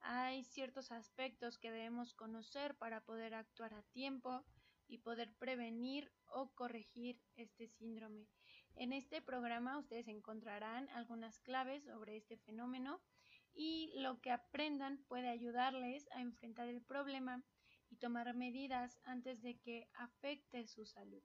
hay 0.00 0.44
ciertos 0.44 0.92
aspectos 0.92 1.58
que 1.58 1.70
debemos 1.70 2.14
conocer 2.14 2.76
para 2.76 3.00
poder 3.00 3.34
actuar 3.34 3.74
a 3.74 3.82
tiempo 3.82 4.44
y 4.88 4.98
poder 4.98 5.32
prevenir 5.38 6.12
o 6.26 6.50
corregir 6.54 7.20
este 7.36 7.68
síndrome. 7.68 8.28
En 8.76 8.92
este 8.92 9.22
programa 9.22 9.78
ustedes 9.78 10.06
encontrarán 10.08 10.88
algunas 10.90 11.40
claves 11.40 11.84
sobre 11.84 12.16
este 12.16 12.36
fenómeno 12.36 13.00
y 13.54 13.92
lo 13.96 14.20
que 14.20 14.30
aprendan 14.30 14.98
puede 15.08 15.28
ayudarles 15.28 16.06
a 16.12 16.20
enfrentar 16.20 16.68
el 16.68 16.82
problema 16.82 17.42
y 17.88 17.96
tomar 17.96 18.34
medidas 18.34 19.00
antes 19.04 19.40
de 19.42 19.58
que 19.58 19.88
afecte 19.94 20.66
su 20.66 20.84
salud. 20.84 21.22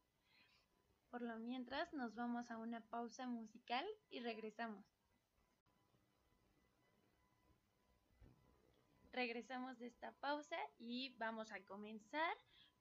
Por 1.12 1.24
lo 1.24 1.38
mientras 1.40 1.94
nos 1.94 2.16
vamos 2.16 2.50
a 2.50 2.58
una 2.58 2.80
pausa 2.80 3.28
musical 3.28 3.86
y 4.10 4.22
regresamos. 4.22 4.86
Regresamos 9.12 9.78
de 9.78 9.88
esta 9.88 10.14
pausa 10.14 10.56
y 10.80 11.10
vamos 11.18 11.52
a 11.52 11.60
comenzar 11.66 12.34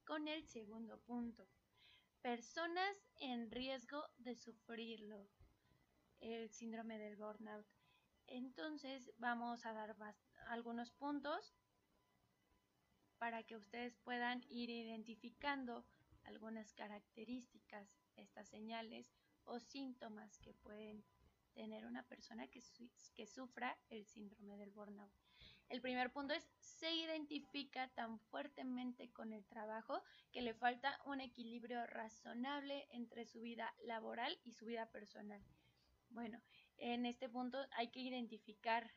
con 0.05 0.29
el 0.29 0.47
segundo 0.47 1.01
punto. 1.01 1.45
Personas 2.23 2.97
en 3.19 3.51
riesgo 3.51 4.09
de 4.19 4.37
sufrirlo. 4.37 5.27
El 6.21 6.51
síndrome 6.51 6.99
del 6.99 7.17
burnout. 7.17 7.67
Entonces 8.29 9.11
vamos 9.19 9.67
a 9.67 9.73
dar 9.73 9.97
algunos 10.47 10.93
puntos 10.93 11.53
para 13.19 13.43
que 13.43 13.57
ustedes 13.57 13.97
puedan 14.05 14.45
ir 14.49 14.71
identificando 14.71 15.85
algunas 16.23 16.73
características, 16.75 18.00
estas 18.21 18.49
señales 18.49 19.13
o 19.45 19.59
síntomas 19.59 20.39
que 20.39 20.55
pueden 20.55 21.05
tener 21.55 21.87
una 21.87 22.05
persona 22.05 22.47
que, 22.49 22.63
que 23.15 23.27
sufra 23.27 23.77
el 23.89 24.07
síndrome 24.07 24.57
del 24.57 24.71
burnout. 24.71 25.13
El 25.69 25.81
primer 25.81 26.13
punto 26.13 26.35
es, 26.35 26.49
se 26.59 26.93
identifica 26.93 27.89
tan 27.89 28.19
fuertemente 28.19 29.13
con 29.13 29.33
el 29.33 29.47
trabajo 29.47 30.03
que 30.33 30.43
le 30.43 30.55
falta 30.55 31.01
un 31.05 31.21
equilibrio 31.21 31.87
razonable 31.87 32.89
entre 32.91 33.25
su 33.25 33.41
vida 33.41 33.73
laboral 33.85 34.39
y 34.43 34.53
su 34.53 34.67
vida 34.67 34.91
personal. 34.91 35.43
Bueno, 36.09 36.43
en 36.77 37.07
este 37.07 37.29
punto 37.29 37.59
hay 37.77 37.89
que 37.89 38.01
identificar 38.01 38.91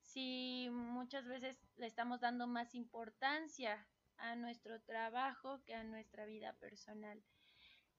si 0.00 0.68
muchas 0.70 1.26
veces 1.26 1.58
le 1.76 1.86
estamos 1.86 2.20
dando 2.20 2.46
más 2.46 2.74
importancia 2.74 3.86
a 4.16 4.34
nuestro 4.34 4.80
trabajo 4.82 5.62
que 5.64 5.74
a 5.74 5.84
nuestra 5.84 6.24
vida 6.24 6.54
personal. 6.54 7.22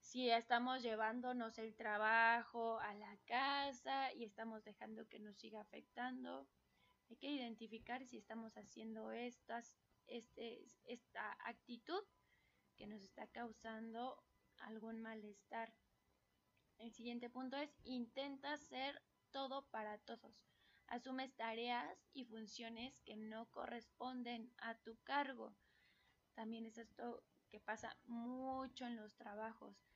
Si 0.00 0.28
estamos 0.28 0.82
llevándonos 0.82 1.58
el 1.58 1.74
trabajo 1.76 2.80
a 2.80 2.94
la 2.94 3.16
casa 3.26 4.12
y 4.14 4.24
estamos 4.24 4.64
dejando 4.64 5.08
que 5.08 5.20
nos 5.20 5.36
siga 5.36 5.60
afectando, 5.60 6.48
hay 7.08 7.16
que 7.16 7.30
identificar 7.30 8.04
si 8.06 8.16
estamos 8.18 8.56
haciendo 8.56 9.12
estas, 9.12 9.76
este, 10.06 10.64
esta 10.84 11.36
actitud 11.44 12.02
que 12.76 12.86
nos 12.86 13.02
está 13.02 13.26
causando 13.28 14.24
algún 14.58 15.00
malestar. 15.00 15.72
El 16.78 16.92
siguiente 16.92 17.28
punto 17.28 17.56
es 17.56 17.70
intenta 17.84 18.56
ser 18.56 19.02
todo 19.30 19.66
para 19.70 19.98
todos. 19.98 20.34
Asumes 20.86 21.32
tareas 21.36 22.08
y 22.12 22.24
funciones 22.24 23.00
que 23.02 23.16
no 23.16 23.48
corresponden 23.50 24.52
a 24.58 24.74
tu 24.76 24.96
cargo. 25.04 25.54
También 26.34 26.66
es 26.66 26.78
esto 26.78 27.22
que 27.48 27.60
pasa 27.60 27.96
mucho 28.06 28.86
en 28.86 28.96
los 28.96 29.14
trabajos. 29.14 29.89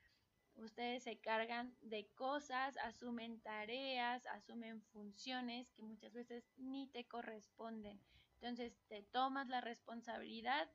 Ustedes 0.57 1.03
se 1.03 1.19
cargan 1.19 1.77
de 1.81 2.07
cosas, 2.15 2.77
asumen 2.79 3.41
tareas, 3.41 4.25
asumen 4.27 4.83
funciones 4.83 5.71
que 5.73 5.83
muchas 5.83 6.13
veces 6.13 6.49
ni 6.57 6.87
te 6.89 7.07
corresponden. 7.07 8.01
Entonces 8.41 8.79
te 8.89 9.03
tomas 9.03 9.49
la 9.49 9.61
responsabilidad 9.61 10.71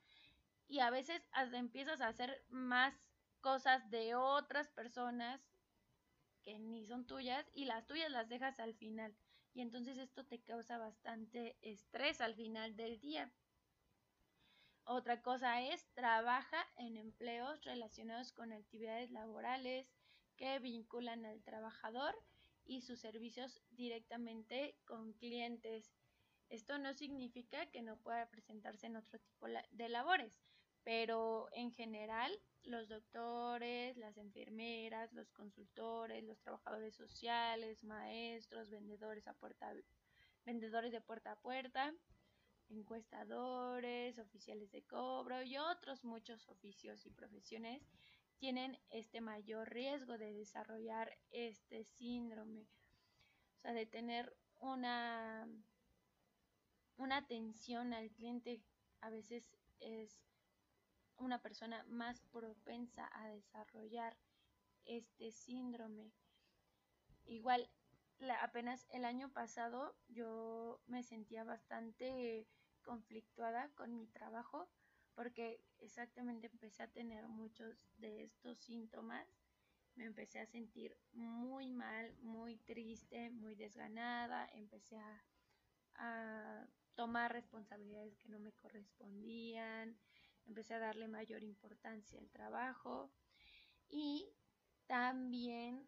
y 0.68 0.80
a 0.80 0.90
veces 0.90 1.28
hasta 1.32 1.58
empiezas 1.58 2.02
a 2.02 2.08
hacer 2.08 2.44
más 2.50 2.94
cosas 3.42 3.90
de 3.90 4.16
otras 4.16 4.70
personas 4.70 5.42
que 6.44 6.60
ni 6.60 6.86
son 6.86 7.06
tuyas 7.06 7.50
y 7.54 7.66
las 7.66 7.86
tuyas 7.88 8.12
las 8.12 8.28
dejas 8.30 8.60
al 8.60 8.76
final. 8.76 9.16
Y 9.54 9.62
entonces 9.62 9.98
esto 9.98 10.26
te 10.26 10.42
causa 10.42 10.78
bastante 10.78 11.58
estrés 11.62 12.22
al 12.22 12.36
final 12.36 12.76
del 12.76 13.00
día. 13.00 13.32
Otra 14.92 15.22
cosa 15.22 15.62
es 15.62 15.88
trabaja 15.94 16.66
en 16.78 16.98
empleos 16.98 17.64
relacionados 17.64 18.32
con 18.32 18.52
actividades 18.52 19.12
laborales 19.12 19.94
que 20.36 20.58
vinculan 20.58 21.28
al 21.28 21.44
trabajador 21.44 22.16
y 22.66 22.82
sus 22.82 23.00
servicios 23.00 23.62
directamente 23.70 24.80
con 24.86 25.14
clientes. 25.14 25.94
Esto 26.50 26.80
no 26.80 26.96
significa 26.96 27.68
que 27.68 27.84
no 27.84 27.98
pueda 27.98 28.32
presentarse 28.32 28.88
en 28.88 28.96
otro 28.96 29.20
tipo 29.20 29.46
de 29.70 29.90
labores, 29.90 30.42
pero 30.84 31.50
en 31.52 31.72
general 31.72 32.32
los 32.64 32.90
doctores, 32.90 33.96
las 33.96 34.18
enfermeras, 34.18 35.14
los 35.14 35.30
consultores, 35.30 36.24
los 36.24 36.40
trabajadores 36.40 36.96
sociales, 36.96 37.84
maestros, 37.84 38.72
vendedores 38.72 39.28
a 39.28 39.36
puerta 39.36 39.72
vendedores 40.46 40.92
de 40.92 41.02
puerta 41.02 41.34
a 41.34 41.40
puerta, 41.40 41.94
encuestadores, 42.70 44.20
oficiales 44.20 44.72
de 44.72 44.84
cobro 44.84 45.42
y 45.44 45.58
otros 45.58 46.04
muchos 46.04 46.48
oficios 46.48 47.06
y 47.06 47.10
profesiones 47.10 47.82
tienen 48.38 48.80
este 48.90 49.22
mayor 49.22 49.70
riesgo 49.70 50.18
de 50.18 50.34
desarrollar 50.34 51.18
este 51.32 51.84
síndrome, 51.84 52.68
o 53.58 53.62
sea, 53.62 53.74
de 53.74 53.86
tener 53.86 54.36
una, 54.60 55.48
una 56.98 57.18
atención 57.18 57.94
al 57.94 58.10
cliente 58.12 58.62
a 59.02 59.10
veces 59.10 59.56
es 59.80 60.22
una 61.18 61.42
persona 61.42 61.84
más 61.90 62.22
propensa 62.32 63.10
a 63.14 63.28
desarrollar 63.28 64.18
este 64.86 65.32
síndrome. 65.32 66.12
Igual, 67.26 67.70
apenas 68.42 68.88
el 68.90 69.06
año 69.06 69.32
pasado 69.32 69.96
yo 70.08 70.82
me 70.88 71.04
sentía 71.04 71.44
bastante 71.44 72.48
conflictuada 72.80 73.70
con 73.76 73.96
mi 73.96 74.08
trabajo 74.08 74.70
porque 75.16 75.62
exactamente 75.80 76.48
empecé 76.48 76.84
a 76.84 76.92
tener 76.92 77.28
muchos 77.28 77.76
de 77.98 78.24
estos 78.24 78.58
síntomas. 78.60 79.28
Me 79.96 80.06
empecé 80.06 80.40
a 80.40 80.46
sentir 80.46 80.98
muy 81.12 81.72
mal, 81.72 82.16
muy 82.22 82.58
triste, 82.58 83.30
muy 83.32 83.56
desganada, 83.56 84.50
empecé 84.54 84.98
a, 84.98 85.26
a 85.96 86.68
tomar 86.96 87.34
responsabilidades 87.34 88.18
que 88.18 88.30
no 88.30 88.40
me 88.40 88.54
correspondían, 88.54 89.98
empecé 90.46 90.76
a 90.76 90.80
darle 90.80 91.08
mayor 91.08 91.44
importancia 91.44 92.20
al 92.20 92.30
trabajo 92.30 93.12
y 93.90 94.34
también 94.88 95.88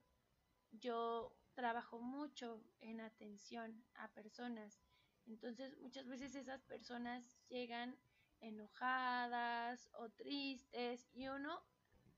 yo 0.72 1.36
trabajo 1.54 2.00
mucho 2.00 2.64
en 2.80 3.02
atención 3.02 3.84
a 3.96 4.10
personas. 4.10 4.82
Entonces 5.28 5.78
muchas 5.78 6.08
veces 6.08 6.36
esas 6.36 6.64
personas 6.64 7.38
llegan 7.50 7.98
enojadas 8.40 9.90
o 9.94 10.10
tristes 10.10 11.08
y 11.14 11.28
uno, 11.28 11.64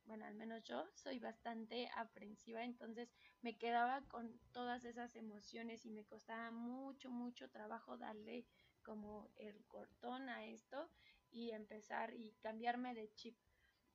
bueno, 0.06 0.26
al 0.26 0.36
menos 0.36 0.64
yo 0.64 0.86
soy 0.94 1.20
bastante 1.20 1.90
aprensiva, 1.96 2.64
entonces 2.64 3.14
me 3.42 3.58
quedaba 3.58 4.02
con 4.08 4.40
todas 4.52 4.86
esas 4.86 5.16
emociones 5.16 5.86
y 5.86 5.92
me 5.92 6.06
costaba 6.06 6.52
mucho, 6.52 7.10
mucho 7.10 7.50
trabajo 7.50 7.98
darle 7.98 8.46
como 8.84 9.32
el 9.36 9.66
cortón 9.66 10.30
a 10.30 10.46
esto 10.46 10.90
y 11.32 11.52
empezar 11.52 12.14
y 12.14 12.34
cambiarme 12.42 12.94
de 12.94 13.12
chip. 13.14 13.38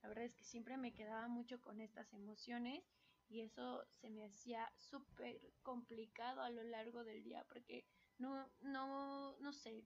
La 0.03 0.09
verdad 0.09 0.25
es 0.25 0.35
que 0.35 0.45
siempre 0.45 0.77
me 0.77 0.95
quedaba 0.95 1.29
mucho 1.29 1.61
con 1.61 1.81
estas 1.81 2.13
emociones 2.13 2.85
y 3.29 3.41
eso 3.41 3.85
se 3.91 4.11
me 4.11 4.25
hacía 4.25 4.71
súper 4.77 5.39
complicado 5.63 6.41
a 6.41 6.51
lo 6.51 6.63
largo 6.63 7.05
del 7.05 7.23
día 7.23 7.45
porque 7.49 7.85
no, 8.19 8.51
no, 8.61 9.37
no 9.39 9.53
sé, 9.53 9.85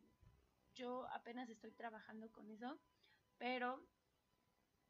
yo 0.74 1.06
apenas 1.10 1.48
estoy 1.48 1.72
trabajando 1.72 2.30
con 2.32 2.50
eso, 2.50 2.78
pero 3.38 3.86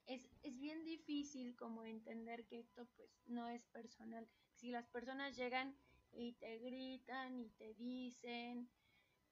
es, 0.06 0.28
es 0.42 0.58
bien 0.58 0.84
difícil 0.84 1.56
como 1.56 1.84
entender 1.84 2.46
que 2.46 2.60
esto 2.60 2.86
pues 2.96 3.10
no 3.26 3.48
es 3.48 3.66
personal. 3.66 4.28
Si 4.54 4.70
las 4.70 4.88
personas 4.88 5.36
llegan 5.36 5.76
y 6.12 6.32
te 6.34 6.58
gritan 6.58 7.38
y 7.40 7.50
te 7.50 7.74
dicen 7.74 8.70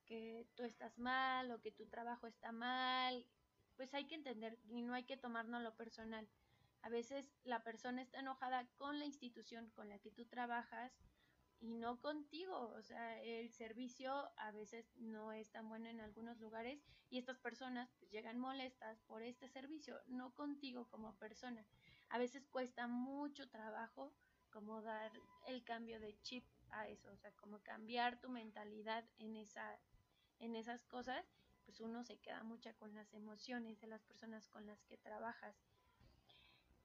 que 0.06 0.48
tú 0.54 0.64
estás 0.64 0.98
mal 0.98 1.50
o 1.50 1.60
que 1.60 1.70
tu 1.70 1.86
trabajo 1.86 2.26
está 2.26 2.50
mal, 2.52 3.26
pues 3.76 3.94
hay 3.94 4.06
que 4.06 4.16
entender 4.16 4.58
y 4.68 4.82
no 4.82 4.94
hay 4.94 5.04
que 5.04 5.16
tomárnoslo 5.16 5.76
personal. 5.76 6.28
A 6.82 6.88
veces 6.88 7.30
la 7.44 7.62
persona 7.62 8.02
está 8.02 8.20
enojada 8.20 8.66
con 8.76 8.98
la 8.98 9.04
institución 9.04 9.70
con 9.70 9.88
la 9.88 9.98
que 9.98 10.10
tú 10.10 10.24
trabajas 10.24 10.92
y 11.60 11.74
no 11.74 12.00
contigo. 12.00 12.72
O 12.76 12.82
sea, 12.82 13.22
el 13.22 13.50
servicio 13.50 14.30
a 14.36 14.50
veces 14.50 14.90
no 14.96 15.32
es 15.32 15.50
tan 15.50 15.68
bueno 15.68 15.88
en 15.88 16.00
algunos 16.00 16.38
lugares 16.38 16.82
y 17.10 17.18
estas 17.18 17.38
personas 17.38 17.90
pues, 17.98 18.10
llegan 18.10 18.38
molestas 18.38 19.00
por 19.02 19.22
este 19.22 19.48
servicio, 19.48 20.00
no 20.06 20.34
contigo 20.34 20.88
como 20.88 21.16
persona. 21.16 21.64
A 22.08 22.18
veces 22.18 22.46
cuesta 22.46 22.86
mucho 22.88 23.48
trabajo 23.48 24.12
como 24.50 24.82
dar 24.82 25.12
el 25.46 25.62
cambio 25.62 26.00
de 26.00 26.20
chip 26.22 26.44
a 26.70 26.88
eso, 26.88 27.10
o 27.12 27.16
sea, 27.16 27.30
como 27.32 27.60
cambiar 27.62 28.20
tu 28.20 28.28
mentalidad 28.28 29.04
en 29.18 29.36
esa 29.36 29.78
en 30.40 30.56
esas 30.56 30.84
cosas, 30.86 31.24
pues 31.64 31.80
uno 31.80 32.02
se 32.02 32.18
queda 32.18 32.42
mucha 32.42 32.72
con 32.74 32.94
las 32.94 33.12
emociones 33.12 33.78
de 33.80 33.86
las 33.86 34.02
personas 34.02 34.48
con 34.48 34.66
las 34.66 34.82
que 34.84 34.96
trabajas. 34.96 35.54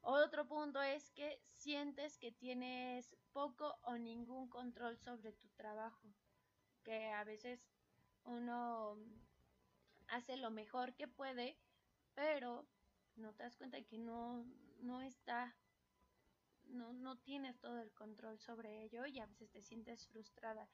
Otro 0.07 0.47
punto 0.47 0.81
es 0.83 1.09
que 1.11 1.41
sientes 1.47 2.19
que 2.19 2.31
tienes 2.31 3.17
poco 3.33 3.75
o 3.81 3.97
ningún 3.97 4.47
control 4.49 4.97
sobre 4.99 5.33
tu 5.33 5.47
trabajo, 5.49 6.13
que 6.83 7.11
a 7.11 7.23
veces 7.23 7.67
uno 8.23 8.97
hace 10.07 10.37
lo 10.37 10.51
mejor 10.51 10.93
que 10.93 11.07
puede, 11.07 11.57
pero 12.13 12.67
no 13.15 13.33
te 13.33 13.43
das 13.43 13.57
cuenta 13.57 13.81
que 13.81 13.97
no, 13.97 14.45
no 14.81 15.01
está, 15.01 15.55
no, 16.65 16.93
no 16.93 17.17
tienes 17.17 17.59
todo 17.59 17.79
el 17.79 17.91
control 17.91 18.39
sobre 18.39 18.83
ello 18.83 19.07
y 19.07 19.19
a 19.19 19.25
veces 19.25 19.49
te 19.49 19.63
sientes 19.63 20.05
frustrada 20.07 20.69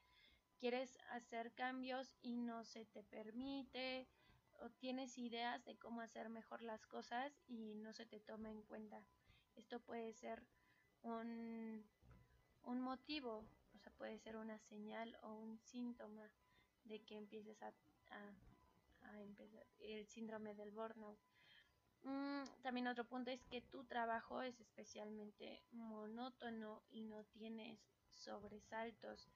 quieres 0.61 0.99
hacer 1.09 1.53
cambios 1.53 2.15
y 2.21 2.35
no 2.35 2.65
se 2.65 2.85
te 2.85 3.01
permite 3.03 4.07
o 4.59 4.69
tienes 4.69 5.17
ideas 5.17 5.65
de 5.65 5.75
cómo 5.77 6.01
hacer 6.01 6.29
mejor 6.29 6.61
las 6.61 6.85
cosas 6.85 7.33
y 7.47 7.73
no 7.73 7.93
se 7.93 8.05
te 8.05 8.19
toma 8.19 8.51
en 8.51 8.61
cuenta. 8.61 9.03
Esto 9.55 9.79
puede 9.79 10.13
ser 10.13 10.43
un, 11.03 11.83
un 12.63 12.81
motivo, 12.81 13.45
o 13.73 13.79
sea, 13.79 13.91
puede 13.93 14.19
ser 14.19 14.37
una 14.37 14.57
señal 14.59 15.17
o 15.23 15.33
un 15.33 15.59
síntoma 15.59 16.29
de 16.85 16.99
que 17.03 17.15
empieces 17.15 17.61
a, 17.61 17.73
a, 19.01 19.21
empezar 19.21 19.65
el 19.79 20.07
síndrome 20.07 20.55
del 20.55 20.71
burnout. 20.71 21.19
Mm, 22.03 22.43
también 22.61 22.87
otro 22.87 23.05
punto 23.05 23.29
es 23.31 23.43
que 23.45 23.61
tu 23.61 23.83
trabajo 23.83 24.41
es 24.41 24.59
especialmente 24.59 25.61
monótono 25.71 26.81
y 26.89 27.03
no 27.03 27.23
tienes 27.25 27.79
sobresaltos. 28.09 29.29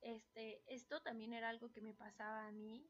Este, 0.00 0.62
esto 0.66 1.00
también 1.00 1.32
era 1.32 1.48
algo 1.48 1.70
que 1.70 1.80
me 1.80 1.94
pasaba 1.94 2.46
a 2.46 2.52
mí 2.52 2.84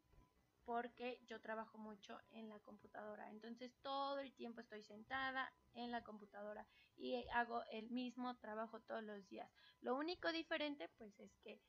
porque 0.65 1.21
yo 1.27 1.41
trabajo 1.41 1.79
mucho 1.79 2.19
en 2.31 2.49
la 2.49 2.59
computadora. 2.61 3.31
Entonces 3.31 3.75
todo 3.83 4.21
el 4.21 4.33
tiempo 4.33 4.61
estoy 4.61 4.83
sentada 4.83 5.53
en 5.75 5.91
la 5.91 6.03
computadora 6.03 6.67
y 6.97 7.27
hago 7.33 7.63
el 7.71 7.91
mismo 7.91 8.37
trabajo 8.37 8.81
todos 8.81 9.03
los 9.03 9.29
días. 9.29 9.51
Lo 9.81 9.97
único 9.97 10.33
diferente 10.33 10.89
pues 10.97 11.19
es 11.21 11.37
que 11.39 11.61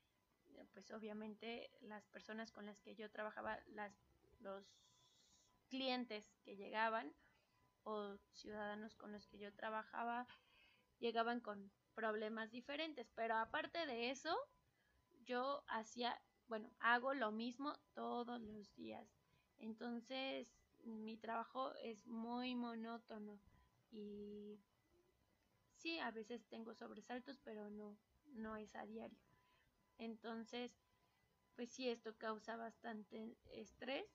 pues 0.73 0.91
obviamente 0.91 1.71
las 1.81 2.07
personas 2.07 2.51
con 2.51 2.65
las 2.65 2.79
que 2.81 2.95
yo 2.95 3.09
trabajaba, 3.09 3.59
los 4.39 4.65
clientes 5.69 6.35
que 6.43 6.55
llegaban 6.55 7.13
o 7.83 8.17
ciudadanos 8.31 8.95
con 8.95 9.11
los 9.11 9.27
que 9.27 9.39
yo 9.39 9.53
trabajaba 9.53 10.27
llegaban 10.99 11.41
con 11.41 11.71
problemas 11.95 12.51
diferentes. 12.51 13.09
Pero 13.15 13.35
aparte 13.35 13.85
de 13.85 14.09
eso, 14.09 14.35
yo 15.25 15.63
hacía, 15.67 16.21
bueno, 16.47 16.69
hago 16.79 17.13
lo 17.13 17.31
mismo 17.31 17.73
todos 17.93 18.41
los 18.41 18.73
días. 18.75 19.07
Entonces, 19.57 20.47
mi 20.83 21.17
trabajo 21.17 21.73
es 21.75 22.05
muy 22.05 22.55
monótono 22.55 23.39
y 23.91 24.59
sí, 25.75 25.99
a 25.99 26.11
veces 26.11 26.45
tengo 26.47 26.73
sobresaltos, 26.73 27.39
pero 27.43 27.69
no, 27.69 27.97
no 28.33 28.57
es 28.57 28.75
a 28.75 28.85
diario. 28.85 29.19
Entonces, 29.97 30.71
pues 31.55 31.69
sí, 31.71 31.89
esto 31.89 32.17
causa 32.17 32.55
bastante 32.55 33.37
estrés, 33.51 34.05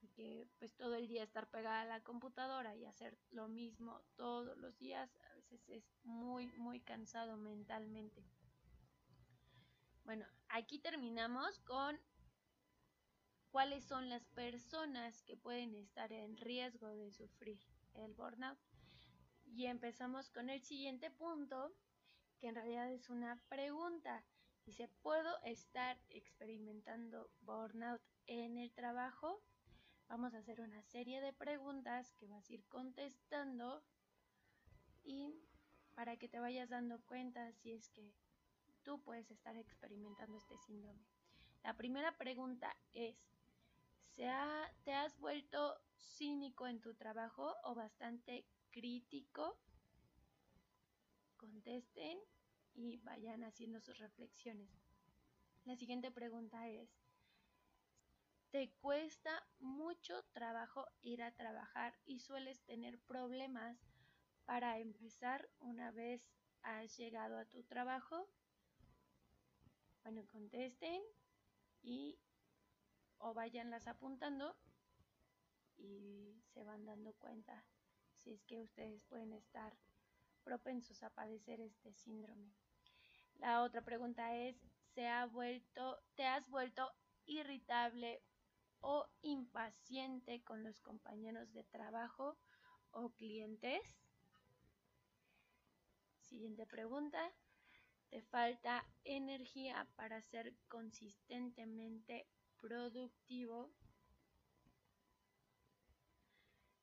porque 0.00 0.48
pues 0.58 0.74
todo 0.74 0.96
el 0.96 1.06
día 1.06 1.22
estar 1.22 1.48
pegada 1.48 1.82
a 1.82 1.86
la 1.86 2.02
computadora 2.02 2.74
y 2.76 2.84
hacer 2.86 3.16
lo 3.30 3.48
mismo 3.48 4.02
todos 4.16 4.58
los 4.58 4.76
días, 4.78 5.16
a 5.30 5.34
veces 5.34 5.68
es 5.68 5.84
muy, 6.02 6.48
muy 6.56 6.80
cansado 6.80 7.36
mentalmente. 7.36 8.24
Bueno, 10.04 10.26
aquí 10.48 10.78
terminamos 10.80 11.60
con 11.60 11.98
cuáles 13.52 13.84
son 13.84 14.08
las 14.08 14.26
personas 14.28 15.22
que 15.22 15.36
pueden 15.36 15.74
estar 15.74 16.12
en 16.12 16.36
riesgo 16.36 16.88
de 16.88 17.12
sufrir 17.12 17.60
el 17.94 18.12
burnout. 18.14 18.58
Y 19.44 19.66
empezamos 19.66 20.30
con 20.30 20.50
el 20.50 20.60
siguiente 20.62 21.10
punto, 21.10 21.72
que 22.38 22.48
en 22.48 22.54
realidad 22.54 22.90
es 22.90 23.10
una 23.10 23.36
pregunta. 23.48 24.24
Dice, 24.64 24.88
¿puedo 25.02 25.40
estar 25.42 26.00
experimentando 26.08 27.30
burnout 27.40 28.02
en 28.26 28.58
el 28.58 28.72
trabajo? 28.72 29.42
Vamos 30.08 30.34
a 30.34 30.38
hacer 30.38 30.60
una 30.60 30.82
serie 30.82 31.20
de 31.20 31.32
preguntas 31.32 32.12
que 32.14 32.26
vas 32.26 32.48
a 32.48 32.52
ir 32.52 32.64
contestando 32.66 33.84
y 35.04 35.34
para 35.94 36.16
que 36.16 36.28
te 36.28 36.40
vayas 36.40 36.70
dando 36.70 37.00
cuenta 37.02 37.52
si 37.52 37.72
es 37.72 37.88
que 37.90 38.14
tú 38.82 39.00
puedes 39.02 39.30
estar 39.30 39.56
experimentando 39.56 40.36
este 40.36 40.56
síndrome. 40.58 41.04
La 41.62 41.76
primera 41.76 42.16
pregunta 42.16 42.76
es, 42.92 43.16
¿te 44.14 44.92
has 44.92 45.18
vuelto 45.18 45.80
cínico 45.96 46.66
en 46.66 46.80
tu 46.80 46.94
trabajo 46.94 47.56
o 47.64 47.74
bastante 47.74 48.44
crítico? 48.70 49.58
Contesten 51.36 52.18
y 52.74 52.96
vayan 52.98 53.44
haciendo 53.44 53.80
sus 53.80 53.98
reflexiones. 53.98 54.70
La 55.64 55.76
siguiente 55.76 56.10
pregunta 56.10 56.68
es, 56.68 56.90
¿te 58.50 58.72
cuesta 58.80 59.46
mucho 59.60 60.24
trabajo 60.32 60.86
ir 61.00 61.22
a 61.22 61.34
trabajar 61.34 61.98
y 62.04 62.20
sueles 62.20 62.60
tener 62.64 62.98
problemas 63.00 63.78
para 64.44 64.78
empezar 64.78 65.48
una 65.60 65.90
vez 65.92 66.28
has 66.62 66.96
llegado 66.96 67.38
a 67.38 67.44
tu 67.44 67.62
trabajo? 67.62 68.28
Bueno, 70.02 70.26
contesten 70.26 71.00
y 71.82 72.18
o 73.18 73.34
vayanlas 73.34 73.86
apuntando 73.86 74.56
y 75.76 76.42
se 76.52 76.64
van 76.64 76.84
dando 76.84 77.12
cuenta 77.14 77.64
si 78.16 78.32
es 78.32 78.42
que 78.44 78.60
ustedes 78.60 79.02
pueden 79.04 79.32
estar 79.32 79.76
propensos 80.42 81.02
a 81.02 81.10
padecer 81.10 81.60
este 81.60 81.92
síndrome. 81.92 82.52
La 83.36 83.62
otra 83.62 83.82
pregunta 83.82 84.36
es, 84.36 84.56
¿se 84.94 85.06
ha 85.08 85.26
vuelto, 85.26 86.02
¿te 86.14 86.26
has 86.26 86.48
vuelto 86.48 86.92
irritable 87.26 88.22
o 88.80 89.08
impaciente 89.22 90.42
con 90.42 90.62
los 90.64 90.80
compañeros 90.80 91.52
de 91.52 91.64
trabajo 91.64 92.36
o 92.90 93.10
clientes? 93.10 93.82
Siguiente 96.20 96.66
pregunta. 96.66 97.32
¿Te 98.12 98.20
falta 98.20 98.84
energía 99.04 99.88
para 99.96 100.20
ser 100.20 100.54
consistentemente 100.68 102.28
productivo? 102.60 103.72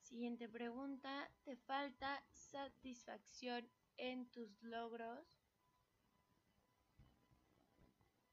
Siguiente 0.01 0.49
pregunta. 0.49 1.29
¿Te 1.43 1.55
falta 1.55 2.25
satisfacción 2.31 3.69
en 3.97 4.27
tus 4.31 4.59
logros? 4.63 5.23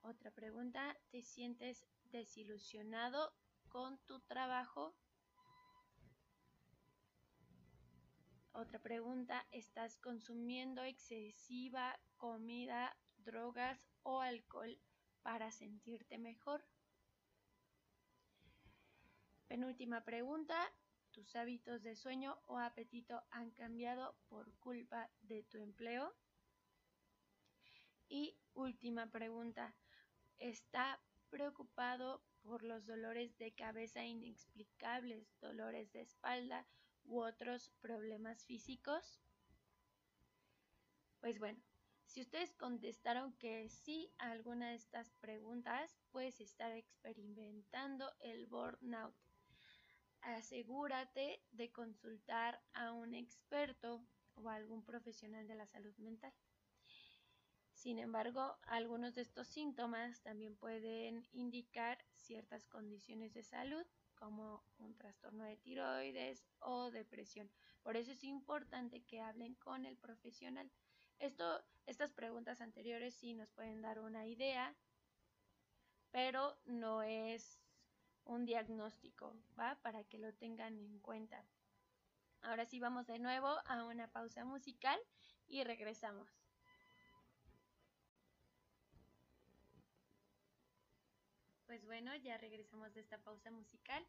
Otra 0.00 0.30
pregunta. 0.30 0.96
¿Te 1.10 1.20
sientes 1.20 1.84
desilusionado 2.04 3.34
con 3.68 3.98
tu 4.06 4.20
trabajo? 4.20 4.96
Otra 8.58 8.78
pregunta, 8.78 9.46
¿estás 9.52 9.98
consumiendo 9.98 10.82
excesiva 10.82 12.00
comida, 12.16 12.96
drogas 13.18 13.86
o 14.02 14.22
alcohol 14.22 14.80
para 15.22 15.52
sentirte 15.52 16.16
mejor? 16.16 16.64
Penúltima 19.46 20.04
pregunta, 20.06 20.56
¿tus 21.10 21.36
hábitos 21.36 21.82
de 21.82 21.96
sueño 21.96 22.38
o 22.46 22.56
apetito 22.56 23.22
han 23.30 23.50
cambiado 23.50 24.16
por 24.30 24.50
culpa 24.54 25.10
de 25.20 25.42
tu 25.42 25.58
empleo? 25.58 26.14
Y 28.08 28.38
última 28.54 29.10
pregunta, 29.10 29.74
¿está 30.38 30.98
preocupado 31.28 32.22
por 32.42 32.62
los 32.62 32.86
dolores 32.86 33.36
de 33.36 33.52
cabeza 33.52 34.02
inexplicables, 34.02 35.28
dolores 35.42 35.92
de 35.92 36.00
espalda 36.00 36.66
u 37.08 37.22
otros 37.22 37.70
problemas 37.80 38.44
físicos? 38.44 39.20
Pues 41.20 41.38
bueno, 41.38 41.60
si 42.04 42.20
ustedes 42.20 42.54
contestaron 42.54 43.32
que 43.34 43.68
sí 43.68 44.12
a 44.18 44.30
alguna 44.30 44.70
de 44.70 44.76
estas 44.76 45.12
preguntas, 45.14 45.98
puedes 46.10 46.40
estar 46.40 46.72
experimentando 46.72 48.10
el 48.20 48.46
burnout. 48.46 49.14
Asegúrate 50.20 51.42
de 51.52 51.70
consultar 51.72 52.62
a 52.72 52.92
un 52.92 53.14
experto 53.14 54.04
o 54.34 54.48
a 54.48 54.54
algún 54.54 54.84
profesional 54.84 55.46
de 55.46 55.54
la 55.56 55.66
salud 55.66 55.94
mental. 55.98 56.32
Sin 57.74 57.98
embargo, 57.98 58.56
algunos 58.62 59.14
de 59.14 59.22
estos 59.22 59.46
síntomas 59.48 60.22
también 60.22 60.56
pueden 60.56 61.28
indicar 61.32 62.04
ciertas 62.14 62.66
condiciones 62.66 63.34
de 63.34 63.42
salud 63.42 63.86
como 64.16 64.64
un 64.78 64.94
trastorno 64.94 65.44
de 65.44 65.56
tiroides 65.56 66.44
o 66.60 66.90
depresión. 66.90 67.50
Por 67.82 67.96
eso 67.96 68.12
es 68.12 68.24
importante 68.24 69.02
que 69.02 69.20
hablen 69.20 69.54
con 69.54 69.86
el 69.86 69.96
profesional. 69.96 70.70
Esto, 71.18 71.64
estas 71.86 72.12
preguntas 72.12 72.60
anteriores 72.60 73.14
sí 73.14 73.34
nos 73.34 73.50
pueden 73.52 73.80
dar 73.80 74.00
una 74.00 74.26
idea, 74.26 74.74
pero 76.10 76.58
no 76.64 77.02
es 77.02 77.60
un 78.24 78.44
diagnóstico, 78.44 79.34
¿va? 79.58 79.78
Para 79.82 80.04
que 80.04 80.18
lo 80.18 80.34
tengan 80.34 80.78
en 80.78 80.98
cuenta. 80.98 81.44
Ahora 82.42 82.64
sí 82.64 82.80
vamos 82.80 83.06
de 83.06 83.18
nuevo 83.18 83.48
a 83.66 83.84
una 83.84 84.08
pausa 84.08 84.44
musical 84.44 84.98
y 85.46 85.64
regresamos. 85.64 86.45
Pues 91.76 91.84
bueno, 91.84 92.16
ya 92.16 92.38
regresamos 92.38 92.94
de 92.94 93.02
esta 93.02 93.18
pausa 93.18 93.50
musical 93.50 94.02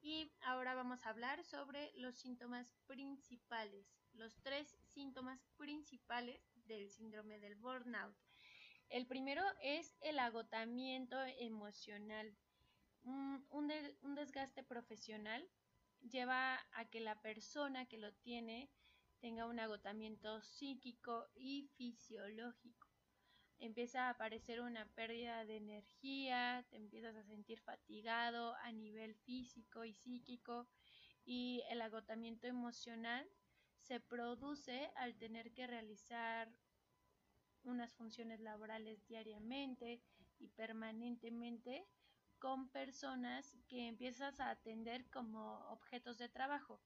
y 0.00 0.32
ahora 0.40 0.72
vamos 0.72 1.04
a 1.04 1.10
hablar 1.10 1.44
sobre 1.44 1.92
los 1.96 2.16
síntomas 2.16 2.72
principales, 2.86 3.84
los 4.14 4.40
tres 4.40 4.74
síntomas 4.86 5.44
principales 5.58 6.40
del 6.64 6.88
síndrome 6.88 7.38
del 7.38 7.56
burnout. 7.56 8.16
El 8.88 9.06
primero 9.06 9.42
es 9.60 9.94
el 10.00 10.18
agotamiento 10.18 11.20
emocional. 11.38 12.34
Un, 13.02 13.44
un 13.50 14.14
desgaste 14.14 14.62
profesional 14.62 15.46
lleva 16.00 16.58
a 16.72 16.86
que 16.86 17.00
la 17.00 17.20
persona 17.20 17.84
que 17.84 17.98
lo 17.98 18.14
tiene 18.14 18.70
tenga 19.20 19.44
un 19.44 19.60
agotamiento 19.60 20.40
psíquico 20.40 21.28
y 21.34 21.68
fisiológico 21.76 22.79
empieza 23.60 24.06
a 24.06 24.10
aparecer 24.10 24.60
una 24.60 24.86
pérdida 24.94 25.44
de 25.44 25.56
energía, 25.56 26.66
te 26.70 26.76
empiezas 26.76 27.14
a 27.14 27.24
sentir 27.24 27.60
fatigado 27.60 28.54
a 28.56 28.72
nivel 28.72 29.14
físico 29.14 29.84
y 29.84 29.92
psíquico 29.92 30.66
y 31.24 31.62
el 31.68 31.82
agotamiento 31.82 32.46
emocional 32.46 33.30
se 33.78 34.00
produce 34.00 34.90
al 34.96 35.16
tener 35.16 35.52
que 35.52 35.66
realizar 35.66 36.50
unas 37.62 37.94
funciones 37.94 38.40
laborales 38.40 39.06
diariamente 39.06 40.02
y 40.38 40.48
permanentemente 40.48 41.86
con 42.38 42.70
personas 42.70 43.58
que 43.68 43.86
empiezas 43.86 44.40
a 44.40 44.50
atender 44.50 45.08
como 45.10 45.68
objetos 45.68 46.16
de 46.16 46.30
trabajo. 46.30 46.80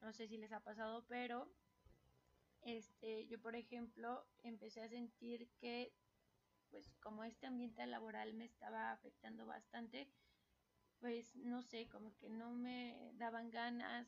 No 0.00 0.12
sé 0.12 0.26
si 0.26 0.38
les 0.38 0.52
ha 0.52 0.60
pasado, 0.60 1.04
pero 1.06 1.52
este, 2.62 3.26
yo 3.26 3.40
por 3.40 3.56
ejemplo 3.56 4.26
empecé 4.42 4.82
a 4.82 4.88
sentir 4.88 5.48
que 5.58 5.92
pues 6.70 6.90
como 7.00 7.24
este 7.24 7.46
ambiente 7.46 7.86
laboral 7.86 8.34
me 8.34 8.44
estaba 8.44 8.92
afectando 8.92 9.46
bastante, 9.46 10.08
pues 11.00 11.34
no 11.36 11.62
sé, 11.62 11.88
como 11.88 12.14
que 12.16 12.28
no 12.28 12.50
me 12.50 13.12
daban 13.14 13.50
ganas 13.50 14.06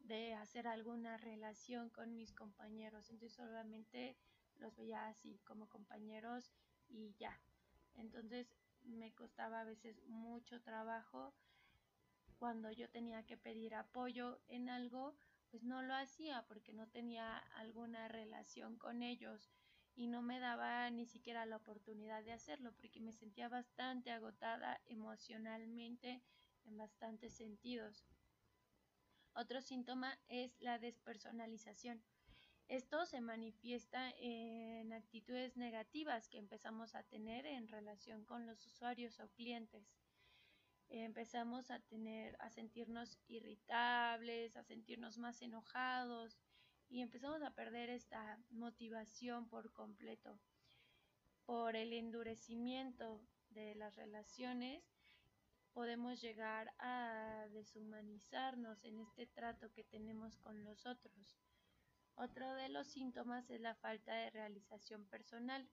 de 0.00 0.34
hacer 0.34 0.66
alguna 0.66 1.18
relación 1.18 1.90
con 1.90 2.16
mis 2.16 2.32
compañeros, 2.32 3.10
entonces 3.10 3.36
solamente 3.36 4.16
los 4.56 4.76
veía 4.76 5.06
así 5.06 5.38
como 5.44 5.68
compañeros 5.68 6.50
y 6.88 7.14
ya. 7.14 7.40
Entonces 7.94 8.54
me 8.84 9.12
costaba 9.14 9.60
a 9.60 9.64
veces 9.64 10.02
mucho 10.06 10.60
trabajo 10.62 11.34
cuando 12.38 12.70
yo 12.72 12.88
tenía 12.88 13.24
que 13.26 13.36
pedir 13.36 13.74
apoyo 13.74 14.40
en 14.48 14.70
algo, 14.70 15.14
pues 15.50 15.62
no 15.64 15.82
lo 15.82 15.94
hacía 15.94 16.44
porque 16.46 16.72
no 16.72 16.88
tenía 16.88 17.38
alguna 17.56 18.08
relación 18.08 18.76
con 18.76 19.02
ellos 19.02 19.50
y 19.94 20.06
no 20.06 20.22
me 20.22 20.38
daba 20.38 20.88
ni 20.90 21.06
siquiera 21.06 21.44
la 21.46 21.56
oportunidad 21.56 22.22
de 22.22 22.32
hacerlo 22.32 22.72
porque 22.76 23.00
me 23.00 23.12
sentía 23.12 23.48
bastante 23.48 24.10
agotada 24.12 24.80
emocionalmente 24.86 26.22
en 26.64 26.76
bastantes 26.76 27.34
sentidos. 27.34 28.06
Otro 29.34 29.60
síntoma 29.60 30.18
es 30.28 30.60
la 30.60 30.78
despersonalización. 30.78 32.02
Esto 32.68 33.04
se 33.04 33.20
manifiesta 33.20 34.12
en 34.18 34.92
actitudes 34.92 35.56
negativas 35.56 36.28
que 36.28 36.38
empezamos 36.38 36.94
a 36.94 37.02
tener 37.02 37.44
en 37.46 37.66
relación 37.66 38.24
con 38.24 38.46
los 38.46 38.64
usuarios 38.64 39.18
o 39.18 39.28
clientes 39.30 39.90
empezamos 40.90 41.70
a 41.70 41.78
tener, 41.80 42.36
a 42.40 42.50
sentirnos 42.50 43.16
irritables, 43.28 44.56
a 44.56 44.64
sentirnos 44.64 45.18
más 45.18 45.40
enojados 45.40 46.36
y 46.88 47.00
empezamos 47.00 47.42
a 47.42 47.54
perder 47.54 47.90
esta 47.90 48.38
motivación 48.50 49.48
por 49.48 49.72
completo. 49.72 50.38
Por 51.46 51.76
el 51.76 51.92
endurecimiento 51.92 53.20
de 53.50 53.74
las 53.76 53.96
relaciones 53.96 54.84
podemos 55.72 56.20
llegar 56.20 56.72
a 56.78 57.46
deshumanizarnos 57.52 58.84
en 58.84 58.98
este 58.98 59.26
trato 59.26 59.72
que 59.72 59.84
tenemos 59.84 60.36
con 60.38 60.64
los 60.64 60.86
otros. 60.86 61.38
Otro 62.16 62.52
de 62.54 62.68
los 62.68 62.88
síntomas 62.88 63.48
es 63.50 63.60
la 63.60 63.76
falta 63.76 64.12
de 64.12 64.30
realización 64.30 65.06
personal. 65.06 65.68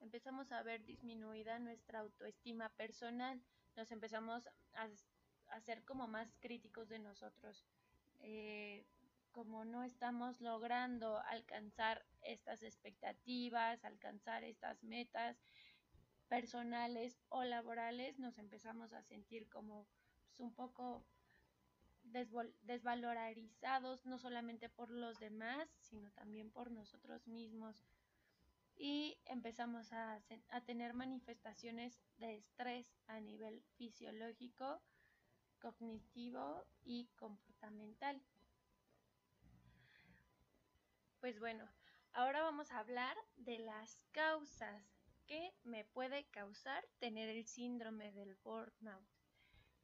Empezamos 0.00 0.50
a 0.52 0.62
ver 0.62 0.84
disminuida 0.84 1.58
nuestra 1.58 2.00
autoestima 2.00 2.70
personal, 2.70 3.42
nos 3.76 3.90
empezamos 3.92 4.48
a, 4.74 5.60
ser 5.60 5.84
como 5.84 6.08
más 6.08 6.34
críticos 6.40 6.88
de 6.88 6.98
nosotros. 6.98 7.64
Eh, 8.20 8.84
como 9.32 9.64
no 9.66 9.84
estamos 9.84 10.40
logrando 10.40 11.18
alcanzar 11.18 12.04
estas 12.22 12.62
expectativas, 12.62 13.84
alcanzar 13.84 14.44
estas 14.44 14.82
metas 14.82 15.36
personales 16.28 17.20
o 17.28 17.44
laborales, 17.44 18.18
nos 18.18 18.38
empezamos 18.38 18.92
a 18.94 19.02
sentir 19.02 19.48
como 19.48 19.86
pues, 20.24 20.40
un 20.40 20.54
poco 20.54 21.04
desvalorizados, 22.62 24.06
no 24.06 24.18
solamente 24.18 24.68
por 24.68 24.90
los 24.90 25.18
demás, 25.18 25.68
sino 25.80 26.10
también 26.12 26.50
por 26.50 26.70
nosotros 26.70 27.26
mismos. 27.26 27.82
Y 28.76 29.18
empezamos 29.24 29.92
a, 29.92 30.20
tener 30.66 30.92
manifestaciones 30.92 31.98
de 32.18 32.36
estrés 32.36 32.94
a 33.06 33.20
nivel 33.20 33.62
fisiológico, 33.76 34.82
cognitivo 35.58 36.66
y 36.84 37.08
comportamental. 37.16 38.22
Pues 41.20 41.40
bueno, 41.40 41.66
ahora 42.12 42.42
vamos 42.42 42.70
a 42.70 42.78
hablar 42.78 43.16
de 43.36 43.58
las 43.58 43.98
causas 44.12 44.84
que 45.26 45.54
me 45.64 45.84
puede 45.84 46.26
causar 46.26 46.86
tener 46.98 47.28
el 47.28 47.46
síndrome 47.46 48.12
del 48.12 48.36
burnout. 48.36 49.08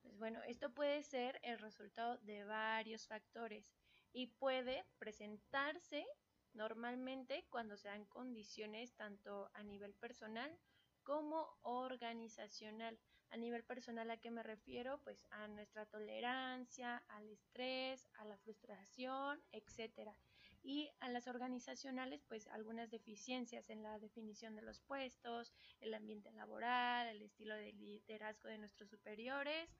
Pues 0.03 0.19
bueno, 0.19 0.43
esto 0.43 0.73
puede 0.73 1.03
ser 1.03 1.41
el 1.43 1.59
resultado 1.59 2.19
de 2.19 2.45
varios 2.45 3.07
factores 3.07 3.73
y 4.13 4.27
puede 4.27 4.85
presentarse 4.99 6.07
normalmente 6.55 7.47
cuando 7.51 7.77
se 7.77 7.89
dan 7.89 8.05
condiciones 8.07 8.95
tanto 8.95 9.51
a 9.55 9.63
nivel 9.63 9.95
personal 9.95 10.59
como 11.03 11.59
organizacional. 11.63 12.99
A 13.31 13.37
nivel 13.37 13.65
personal, 13.65 14.11
¿a 14.11 14.19
qué 14.19 14.31
me 14.31 14.43
refiero? 14.43 15.01
Pues 15.05 15.25
a 15.31 15.49
nuestra 15.49 15.87
tolerancia, 15.87 16.99
al 17.09 17.29
estrés, 17.31 18.07
a 18.15 18.27
la 18.27 18.37
frustración, 18.37 19.43
etcétera. 19.53 20.15
Y 20.63 20.91
a 21.01 21.09
las 21.09 21.27
organizacionales, 21.27 22.23
pues 22.29 22.47
algunas 22.49 22.91
deficiencias 22.91 23.71
en 23.71 23.83
la 23.83 23.99
definición 23.99 24.55
de 24.55 24.63
los 24.63 24.81
puestos, 24.81 25.53
el 25.81 25.95
ambiente 25.95 26.31
laboral, 26.33 27.09
el 27.09 27.23
estilo 27.23 27.57
de 27.57 27.73
liderazgo 27.73 28.49
de 28.49 28.59
nuestros 28.59 28.91
superiores, 28.91 29.71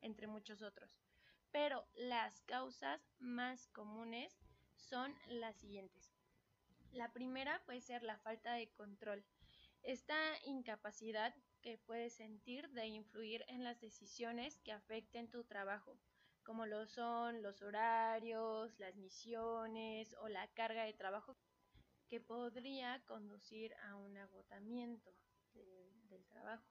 entre 0.00 0.26
muchos 0.26 0.60
otros. 0.60 0.98
Pero 1.52 1.86
las 1.94 2.40
causas 2.40 3.00
más 3.18 3.68
comunes 3.68 4.36
son 4.74 5.14
las 5.28 5.56
siguientes. 5.56 6.15
La 6.96 7.12
primera 7.12 7.62
puede 7.66 7.82
ser 7.82 8.02
la 8.02 8.16
falta 8.16 8.54
de 8.54 8.70
control. 8.70 9.22
Esta 9.82 10.16
incapacidad 10.46 11.34
que 11.60 11.76
puedes 11.76 12.14
sentir 12.14 12.70
de 12.70 12.86
influir 12.86 13.44
en 13.48 13.64
las 13.64 13.78
decisiones 13.82 14.58
que 14.60 14.72
afecten 14.72 15.30
tu 15.30 15.44
trabajo, 15.44 15.98
como 16.42 16.64
lo 16.64 16.86
son 16.86 17.42
los 17.42 17.60
horarios, 17.60 18.78
las 18.78 18.96
misiones 18.96 20.16
o 20.22 20.28
la 20.28 20.48
carga 20.54 20.84
de 20.84 20.94
trabajo 20.94 21.36
que 22.08 22.18
podría 22.18 23.04
conducir 23.04 23.74
a 23.82 23.96
un 23.96 24.16
agotamiento 24.16 25.14
del 25.52 26.24
trabajo. 26.28 26.64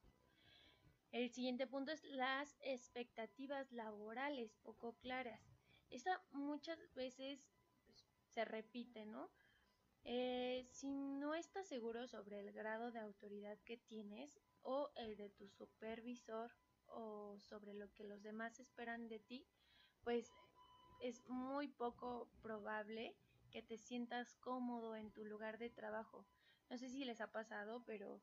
El 1.11 1.29
siguiente 1.29 1.67
punto 1.67 1.91
es 1.91 2.03
las 2.03 2.57
expectativas 2.61 3.71
laborales 3.71 4.55
poco 4.63 4.97
claras. 5.01 5.39
Esta 5.91 6.19
muchas 6.31 6.79
veces 6.95 7.47
pues, 7.85 8.07
se 8.25 8.43
repite, 8.43 9.05
¿no? 9.05 9.29
Eh, 10.07 10.63
si 10.65 10.87
no 10.87 11.33
estás 11.33 11.67
seguro 11.67 12.07
sobre 12.07 12.39
el 12.39 12.51
grado 12.51 12.91
de 12.91 12.99
autoridad 12.99 13.57
que 13.65 13.75
tienes 13.75 14.39
o 14.61 14.91
el 14.95 15.17
de 15.17 15.31
tu 15.31 15.49
supervisor 15.49 16.51
o 16.85 17.39
sobre 17.39 17.73
lo 17.73 17.91
que 17.91 18.03
los 18.03 18.21
demás 18.21 18.59
esperan 18.59 19.07
de 19.07 19.17
ti, 19.17 19.47
pues 20.03 20.31
es 21.01 21.27
muy 21.27 21.67
poco 21.69 22.29
probable 22.43 23.15
que 23.49 23.63
te 23.63 23.79
sientas 23.79 24.35
cómodo 24.35 24.95
en 24.95 25.11
tu 25.11 25.25
lugar 25.25 25.57
de 25.57 25.71
trabajo. 25.71 26.27
No 26.69 26.77
sé 26.77 26.89
si 26.89 27.03
les 27.03 27.19
ha 27.19 27.31
pasado, 27.31 27.83
pero 27.87 28.21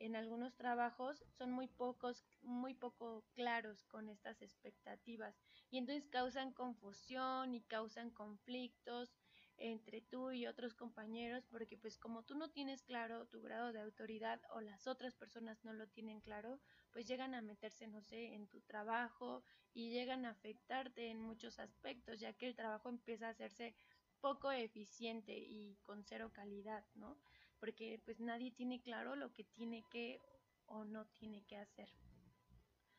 en 0.00 0.16
algunos 0.16 0.56
trabajos 0.56 1.24
son 1.30 1.52
muy 1.52 1.68
pocos, 1.68 2.24
muy 2.42 2.74
poco 2.74 3.24
claros 3.34 3.84
con 3.84 4.08
estas 4.08 4.42
expectativas 4.42 5.38
y 5.70 5.78
entonces 5.78 6.08
causan 6.08 6.52
confusión 6.52 7.54
y 7.54 7.62
causan 7.62 8.10
conflictos 8.10 9.14
entre 9.62 10.00
tú 10.00 10.32
y 10.32 10.46
otros 10.48 10.74
compañeros, 10.74 11.46
porque 11.48 11.78
pues 11.78 11.96
como 11.96 12.24
tú 12.24 12.34
no 12.34 12.50
tienes 12.50 12.82
claro 12.82 13.26
tu 13.26 13.40
grado 13.42 13.72
de 13.72 13.80
autoridad 13.80 14.40
o 14.50 14.60
las 14.60 14.88
otras 14.88 15.14
personas 15.14 15.64
no 15.64 15.72
lo 15.72 15.86
tienen 15.86 16.20
claro, 16.20 16.58
pues 16.90 17.06
llegan 17.06 17.32
a 17.34 17.42
meterse, 17.42 17.86
no 17.86 18.02
sé, 18.02 18.34
en 18.34 18.48
tu 18.48 18.60
trabajo 18.62 19.44
y 19.72 19.90
llegan 19.90 20.26
a 20.26 20.30
afectarte 20.30 21.10
en 21.10 21.20
muchos 21.20 21.60
aspectos, 21.60 22.18
ya 22.18 22.32
que 22.32 22.48
el 22.48 22.56
trabajo 22.56 22.88
empieza 22.88 23.28
a 23.28 23.30
hacerse 23.30 23.76
poco 24.20 24.50
eficiente 24.50 25.32
y 25.32 25.76
con 25.84 26.02
cero 26.02 26.32
calidad, 26.32 26.84
¿no? 26.94 27.16
Porque 27.60 28.00
pues 28.04 28.18
nadie 28.18 28.50
tiene 28.50 28.82
claro 28.82 29.14
lo 29.14 29.32
que 29.32 29.44
tiene 29.44 29.84
que 29.92 30.20
o 30.66 30.84
no 30.84 31.06
tiene 31.06 31.44
que 31.44 31.56
hacer. 31.56 31.88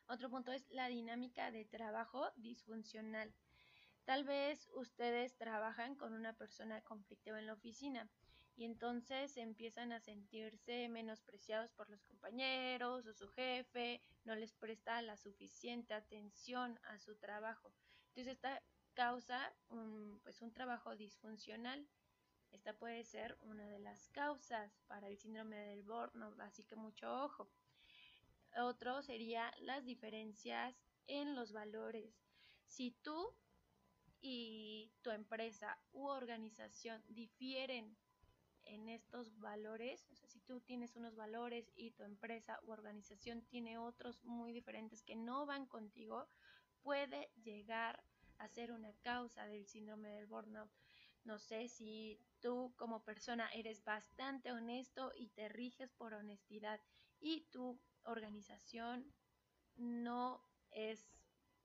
Otro 0.07 0.29
punto 0.29 0.53
es 0.53 0.65
la 0.69 0.87
dinámica 0.87 1.51
de 1.51 1.65
trabajo 1.65 2.31
disfuncional. 2.37 3.33
Tal 4.05 4.25
vez 4.25 4.69
ustedes 4.73 5.35
trabajan 5.37 5.95
con 5.95 6.13
una 6.13 6.33
persona 6.33 6.81
conflictiva 6.81 7.39
en 7.39 7.47
la 7.47 7.53
oficina 7.53 8.09
y 8.55 8.65
entonces 8.65 9.37
empiezan 9.37 9.93
a 9.93 10.01
sentirse 10.01 10.89
menospreciados 10.89 11.71
por 11.71 11.89
los 11.89 12.03
compañeros 12.03 13.05
o 13.07 13.13
su 13.13 13.29
jefe, 13.29 14.01
no 14.25 14.35
les 14.35 14.53
presta 14.53 15.01
la 15.01 15.15
suficiente 15.17 15.93
atención 15.93 16.79
a 16.83 16.99
su 16.99 17.15
trabajo. 17.15 17.73
Entonces 18.09 18.33
esta 18.33 18.61
causa 18.93 19.53
un, 19.69 20.19
pues 20.21 20.41
un 20.41 20.51
trabajo 20.51 20.95
disfuncional. 20.95 21.87
Esta 22.51 22.77
puede 22.77 23.03
ser 23.03 23.37
una 23.41 23.67
de 23.67 23.79
las 23.79 24.09
causas 24.09 24.79
para 24.87 25.07
el 25.07 25.17
síndrome 25.17 25.55
del 25.55 25.81
burnout, 25.81 26.39
así 26.41 26.63
que 26.63 26.75
mucho 26.75 27.23
ojo. 27.23 27.49
Otro 28.57 29.01
sería 29.01 29.51
las 29.59 29.85
diferencias 29.85 30.75
en 31.07 31.33
los 31.35 31.51
valores. 31.51 32.21
Si 32.67 32.91
tú 32.91 33.33
y 34.25 34.89
tu 35.01 35.11
empresa 35.11 35.77
u 35.91 36.07
organización 36.07 37.03
difieren 37.09 37.97
en 38.63 38.87
estos 38.87 39.37
valores, 39.37 40.07
o 40.13 40.15
sea, 40.15 40.29
si 40.29 40.39
tú 40.39 40.61
tienes 40.61 40.95
unos 40.95 41.17
valores 41.17 41.69
y 41.75 41.91
tu 41.91 42.03
empresa 42.03 42.57
u 42.63 42.71
organización 42.71 43.41
tiene 43.41 43.77
otros 43.77 44.23
muy 44.23 44.53
diferentes 44.53 45.03
que 45.03 45.17
no 45.17 45.45
van 45.45 45.65
contigo, 45.65 46.29
puede 46.83 47.31
llegar 47.43 48.01
a 48.37 48.47
ser 48.47 48.71
una 48.71 48.93
causa 49.01 49.45
del 49.45 49.67
síndrome 49.67 50.09
del 50.11 50.25
burnout. 50.25 50.71
No 51.25 51.37
sé 51.37 51.67
si 51.67 52.17
tú 52.39 52.73
como 52.77 53.03
persona 53.03 53.49
eres 53.49 53.83
bastante 53.83 54.53
honesto 54.53 55.11
y 55.17 55.27
te 55.31 55.49
riges 55.49 55.91
por 55.91 56.13
honestidad 56.13 56.79
y 57.19 57.41
tu 57.51 57.77
organización 58.03 59.13
no 59.75 60.41
es 60.71 61.13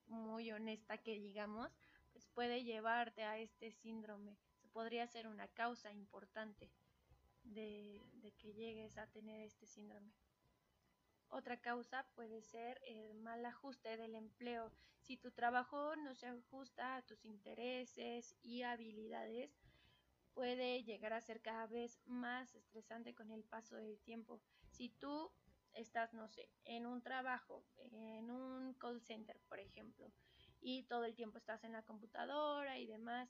muy 0.08 0.50
honesta 0.50 0.98
que 0.98 1.20
digamos, 1.20 1.70
puede 2.38 2.62
llevarte 2.62 3.24
a 3.24 3.36
este 3.36 3.72
síndrome. 3.72 4.38
Podría 4.72 5.08
ser 5.08 5.26
una 5.26 5.48
causa 5.48 5.90
importante 5.90 6.70
de, 7.42 8.00
de 8.12 8.30
que 8.30 8.52
llegues 8.52 8.96
a 8.96 9.08
tener 9.08 9.40
este 9.40 9.66
síndrome. 9.66 10.12
Otra 11.30 11.60
causa 11.60 12.06
puede 12.14 12.42
ser 12.42 12.80
el 12.86 13.12
mal 13.14 13.44
ajuste 13.44 13.96
del 13.96 14.14
empleo. 14.14 14.70
Si 15.00 15.16
tu 15.16 15.32
trabajo 15.32 15.96
no 15.96 16.14
se 16.14 16.28
ajusta 16.28 16.94
a 16.94 17.02
tus 17.02 17.24
intereses 17.24 18.36
y 18.40 18.62
habilidades, 18.62 19.58
puede 20.32 20.84
llegar 20.84 21.14
a 21.14 21.20
ser 21.20 21.40
cada 21.42 21.66
vez 21.66 21.98
más 22.04 22.54
estresante 22.54 23.16
con 23.16 23.32
el 23.32 23.42
paso 23.42 23.74
del 23.74 23.98
tiempo. 23.98 24.40
Si 24.70 24.90
tú 24.90 25.32
estás, 25.72 26.14
no 26.14 26.28
sé, 26.28 26.48
en 26.64 26.86
un 26.86 27.02
trabajo, 27.02 27.64
en 27.78 28.30
un 28.30 28.74
call 28.74 29.00
center, 29.00 29.40
por 29.48 29.58
ejemplo, 29.58 30.12
y 30.60 30.84
todo 30.84 31.04
el 31.04 31.14
tiempo 31.14 31.38
estás 31.38 31.64
en 31.64 31.72
la 31.72 31.82
computadora 31.82 32.78
y 32.78 32.86
demás, 32.86 33.28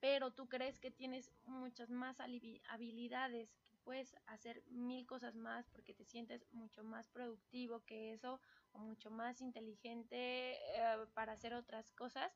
pero 0.00 0.32
tú 0.32 0.48
crees 0.48 0.78
que 0.78 0.90
tienes 0.90 1.30
muchas 1.44 1.90
más 1.90 2.18
habilidades, 2.20 3.54
que 3.70 3.76
puedes 3.84 4.16
hacer 4.26 4.62
mil 4.68 5.06
cosas 5.06 5.34
más 5.36 5.68
porque 5.68 5.94
te 5.94 6.04
sientes 6.04 6.46
mucho 6.52 6.82
más 6.82 7.08
productivo 7.08 7.84
que 7.84 8.12
eso 8.12 8.40
o 8.72 8.78
mucho 8.78 9.10
más 9.10 9.40
inteligente 9.40 10.54
eh, 10.54 11.06
para 11.14 11.32
hacer 11.32 11.54
otras 11.54 11.92
cosas, 11.92 12.32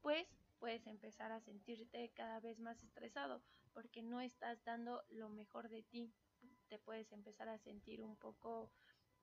pues 0.00 0.26
puedes 0.58 0.86
empezar 0.86 1.32
a 1.32 1.40
sentirte 1.40 2.10
cada 2.14 2.40
vez 2.40 2.58
más 2.58 2.82
estresado 2.82 3.42
porque 3.72 4.02
no 4.02 4.20
estás 4.20 4.62
dando 4.64 5.02
lo 5.08 5.28
mejor 5.28 5.68
de 5.68 5.82
ti. 5.82 6.12
Te 6.68 6.78
puedes 6.78 7.12
empezar 7.12 7.48
a 7.48 7.58
sentir 7.58 8.02
un 8.02 8.16
poco 8.16 8.70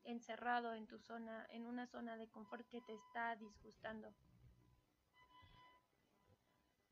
encerrado 0.04 0.74
en 0.74 0.88
tu 0.88 1.00
zona, 1.00 1.46
en 1.50 1.66
una 1.66 1.88
zona 1.88 2.18
de 2.18 2.30
confort 2.30 2.68
que 2.68 2.82
te 2.82 2.94
está 2.94 3.36
disgustando. 3.36 4.14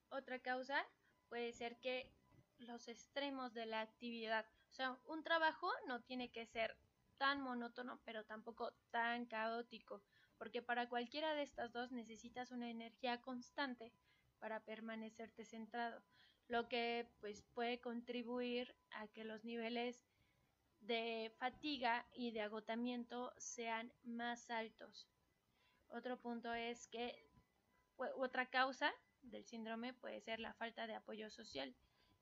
Otra 0.09 0.39
causa 0.39 0.85
puede 1.29 1.51
ser 1.53 1.79
que 1.79 2.11
los 2.59 2.87
extremos 2.87 3.53
de 3.53 3.65
la 3.65 3.81
actividad. 3.81 4.45
O 4.71 4.73
sea, 4.73 4.97
un 5.05 5.23
trabajo 5.23 5.71
no 5.87 6.01
tiene 6.01 6.31
que 6.31 6.45
ser 6.45 6.77
tan 7.17 7.41
monótono, 7.41 7.99
pero 8.05 8.25
tampoco 8.25 8.73
tan 8.91 9.25
caótico, 9.25 10.01
porque 10.37 10.61
para 10.61 10.87
cualquiera 10.87 11.33
de 11.33 11.43
estas 11.43 11.73
dos 11.73 11.91
necesitas 11.91 12.51
una 12.51 12.69
energía 12.69 13.21
constante 13.21 13.91
para 14.39 14.63
permanecerte 14.63 15.45
centrado, 15.45 16.03
lo 16.47 16.67
que 16.69 17.09
pues 17.19 17.41
puede 17.53 17.79
contribuir 17.79 18.75
a 18.91 19.07
que 19.07 19.23
los 19.23 19.43
niveles 19.43 20.05
de 20.79 21.33
fatiga 21.37 22.07
y 22.13 22.31
de 22.31 22.41
agotamiento 22.41 23.33
sean 23.37 23.91
más 24.03 24.49
altos. 24.49 25.07
Otro 25.89 26.17
punto 26.19 26.53
es 26.53 26.87
que 26.87 27.27
otra 27.97 28.45
causa 28.49 28.93
del 29.31 29.45
síndrome 29.45 29.93
puede 29.93 30.21
ser 30.21 30.39
la 30.39 30.53
falta 30.53 30.87
de 30.87 30.95
apoyo 30.95 31.29
social. 31.29 31.75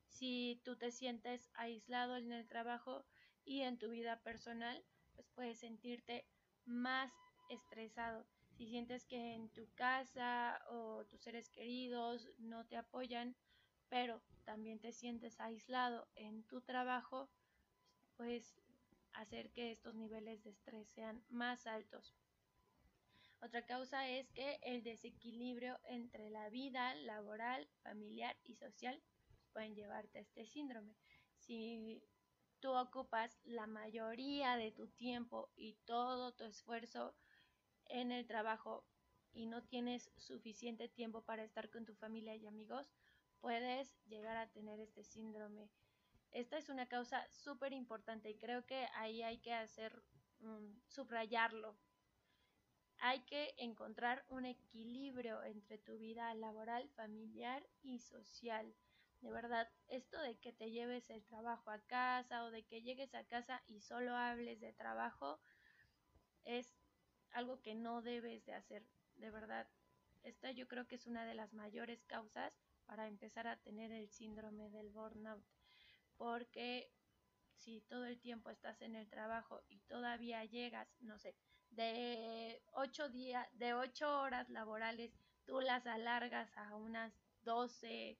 Si 0.07 0.61
tú 0.63 0.77
te 0.77 0.91
sientes 0.91 1.49
aislado 1.53 2.17
en 2.17 2.31
el 2.31 2.47
trabajo 2.47 3.05
y 3.43 3.61
en 3.61 3.77
tu 3.77 3.89
vida 3.89 4.21
personal, 4.21 4.83
pues 5.13 5.27
puedes 5.35 5.59
sentirte 5.59 6.25
más 6.65 7.11
estresado. 7.49 8.25
Si 8.51 8.67
sientes 8.67 9.05
que 9.05 9.33
en 9.33 9.49
tu 9.49 9.69
casa 9.75 10.59
o 10.69 11.05
tus 11.05 11.21
seres 11.21 11.49
queridos 11.49 12.29
no 12.37 12.65
te 12.65 12.77
apoyan, 12.77 13.35
pero 13.89 14.21
también 14.45 14.79
te 14.79 14.91
sientes 14.91 15.39
aislado 15.39 16.07
en 16.15 16.43
tu 16.43 16.61
trabajo, 16.61 17.29
puedes 18.15 18.55
hacer 19.13 19.51
que 19.51 19.71
estos 19.71 19.95
niveles 19.95 20.43
de 20.43 20.51
estrés 20.51 20.87
sean 20.89 21.23
más 21.29 21.67
altos. 21.67 22.15
Otra 23.41 23.65
causa 23.65 24.09
es 24.09 24.31
que 24.31 24.59
el 24.63 24.83
desequilibrio 24.83 25.79
entre 25.83 26.29
la 26.29 26.49
vida 26.49 26.95
laboral, 26.95 27.67
familiar 27.83 28.35
y 28.43 28.55
social 28.55 29.01
pueden 29.53 29.75
llevarte 29.75 30.19
a 30.19 30.21
este 30.21 30.45
síndrome. 30.45 30.95
Si 31.37 32.03
tú 32.59 32.71
ocupas 32.71 33.37
la 33.43 33.67
mayoría 33.67 34.57
de 34.57 34.71
tu 34.71 34.87
tiempo 34.87 35.51
y 35.55 35.75
todo 35.85 36.33
tu 36.33 36.45
esfuerzo 36.45 37.15
en 37.85 38.11
el 38.11 38.25
trabajo 38.25 38.85
y 39.33 39.45
no 39.45 39.63
tienes 39.63 40.11
suficiente 40.17 40.87
tiempo 40.87 41.23
para 41.23 41.43
estar 41.43 41.69
con 41.69 41.85
tu 41.85 41.93
familia 41.93 42.35
y 42.35 42.47
amigos, 42.47 42.87
puedes 43.39 43.95
llegar 44.07 44.37
a 44.37 44.49
tener 44.49 44.79
este 44.79 45.03
síndrome. 45.03 45.69
Esta 46.31 46.57
es 46.57 46.69
una 46.69 46.87
causa 46.87 47.27
súper 47.29 47.73
importante 47.73 48.29
y 48.29 48.37
creo 48.37 48.65
que 48.65 48.87
ahí 48.95 49.21
hay 49.21 49.37
que 49.37 49.53
hacer, 49.53 50.03
um, 50.39 50.75
subrayarlo. 50.87 51.77
Hay 52.99 53.21
que 53.21 53.53
encontrar 53.57 54.25
un 54.29 54.45
equilibrio 54.45 55.43
entre 55.43 55.77
tu 55.77 55.97
vida 55.97 56.33
laboral, 56.33 56.89
familiar 56.95 57.65
y 57.83 57.99
social. 57.99 58.73
De 59.21 59.31
verdad, 59.31 59.69
esto 59.87 60.19
de 60.21 60.37
que 60.37 60.53
te 60.53 60.71
lleves 60.71 61.09
el 61.09 61.23
trabajo 61.25 61.71
a 61.71 61.79
casa 61.79 62.43
o 62.43 62.51
de 62.51 62.63
que 62.63 62.81
llegues 62.81 63.13
a 63.15 63.23
casa 63.25 63.63
y 63.67 63.81
solo 63.81 64.15
hables 64.15 64.59
de 64.59 64.73
trabajo 64.73 65.39
es 66.43 66.75
algo 67.31 67.61
que 67.61 67.75
no 67.75 68.01
debes 68.01 68.45
de 68.45 68.53
hacer. 68.53 68.85
De 69.15 69.31
verdad, 69.31 69.67
esta 70.23 70.51
yo 70.51 70.67
creo 70.67 70.87
que 70.87 70.95
es 70.95 71.07
una 71.07 71.25
de 71.25 71.35
las 71.35 71.53
mayores 71.53 72.03
causas 72.05 72.53
para 72.85 73.07
empezar 73.07 73.47
a 73.47 73.57
tener 73.57 73.91
el 73.91 74.09
síndrome 74.09 74.69
del 74.69 74.89
burnout. 74.89 75.43
Porque 76.17 76.91
si 77.57 77.81
todo 77.81 78.05
el 78.05 78.19
tiempo 78.19 78.49
estás 78.49 78.81
en 78.81 78.95
el 78.95 79.09
trabajo 79.09 79.61
y 79.67 79.79
todavía 79.81 80.43
llegas, 80.45 80.87
no 80.99 81.17
sé, 81.17 81.35
de 81.71 82.61
ocho 82.73 83.09
días, 83.09 83.47
de 83.57 83.73
ocho 83.73 84.21
horas 84.21 84.49
laborales, 84.49 85.13
tú 85.45 85.59
las 85.61 85.85
alargas 85.87 86.55
a 86.57 86.75
unas 86.75 87.13
12 87.43 88.17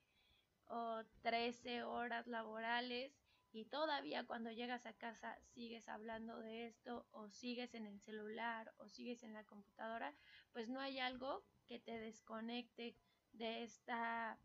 o 0.66 1.02
13 1.22 1.84
horas 1.84 2.26
laborales 2.26 3.12
y 3.52 3.64
todavía 3.64 4.24
cuando 4.26 4.50
llegas 4.50 4.84
a 4.84 4.92
casa 4.92 5.38
sigues 5.54 5.88
hablando 5.88 6.38
de 6.40 6.66
esto 6.66 7.06
o 7.12 7.30
sigues 7.30 7.74
en 7.74 7.86
el 7.86 8.00
celular 8.00 8.72
o 8.78 8.88
sigues 8.88 9.22
en 9.22 9.32
la 9.32 9.44
computadora, 9.44 10.14
pues 10.52 10.68
no 10.68 10.80
hay 10.80 10.98
algo 10.98 11.44
que 11.66 11.78
te 11.78 11.98
desconecte 11.98 12.96
de 13.32 13.62
esta 13.62 14.38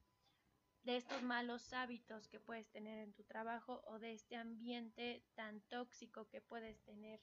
de 0.83 0.97
estos 0.97 1.21
malos 1.21 1.73
hábitos 1.73 2.27
que 2.27 2.39
puedes 2.39 2.69
tener 2.69 2.97
en 2.99 3.13
tu 3.13 3.23
trabajo 3.23 3.83
o 3.85 3.99
de 3.99 4.13
este 4.13 4.35
ambiente 4.35 5.23
tan 5.35 5.61
tóxico 5.61 6.27
que 6.27 6.41
puedes 6.41 6.81
tener 6.81 7.21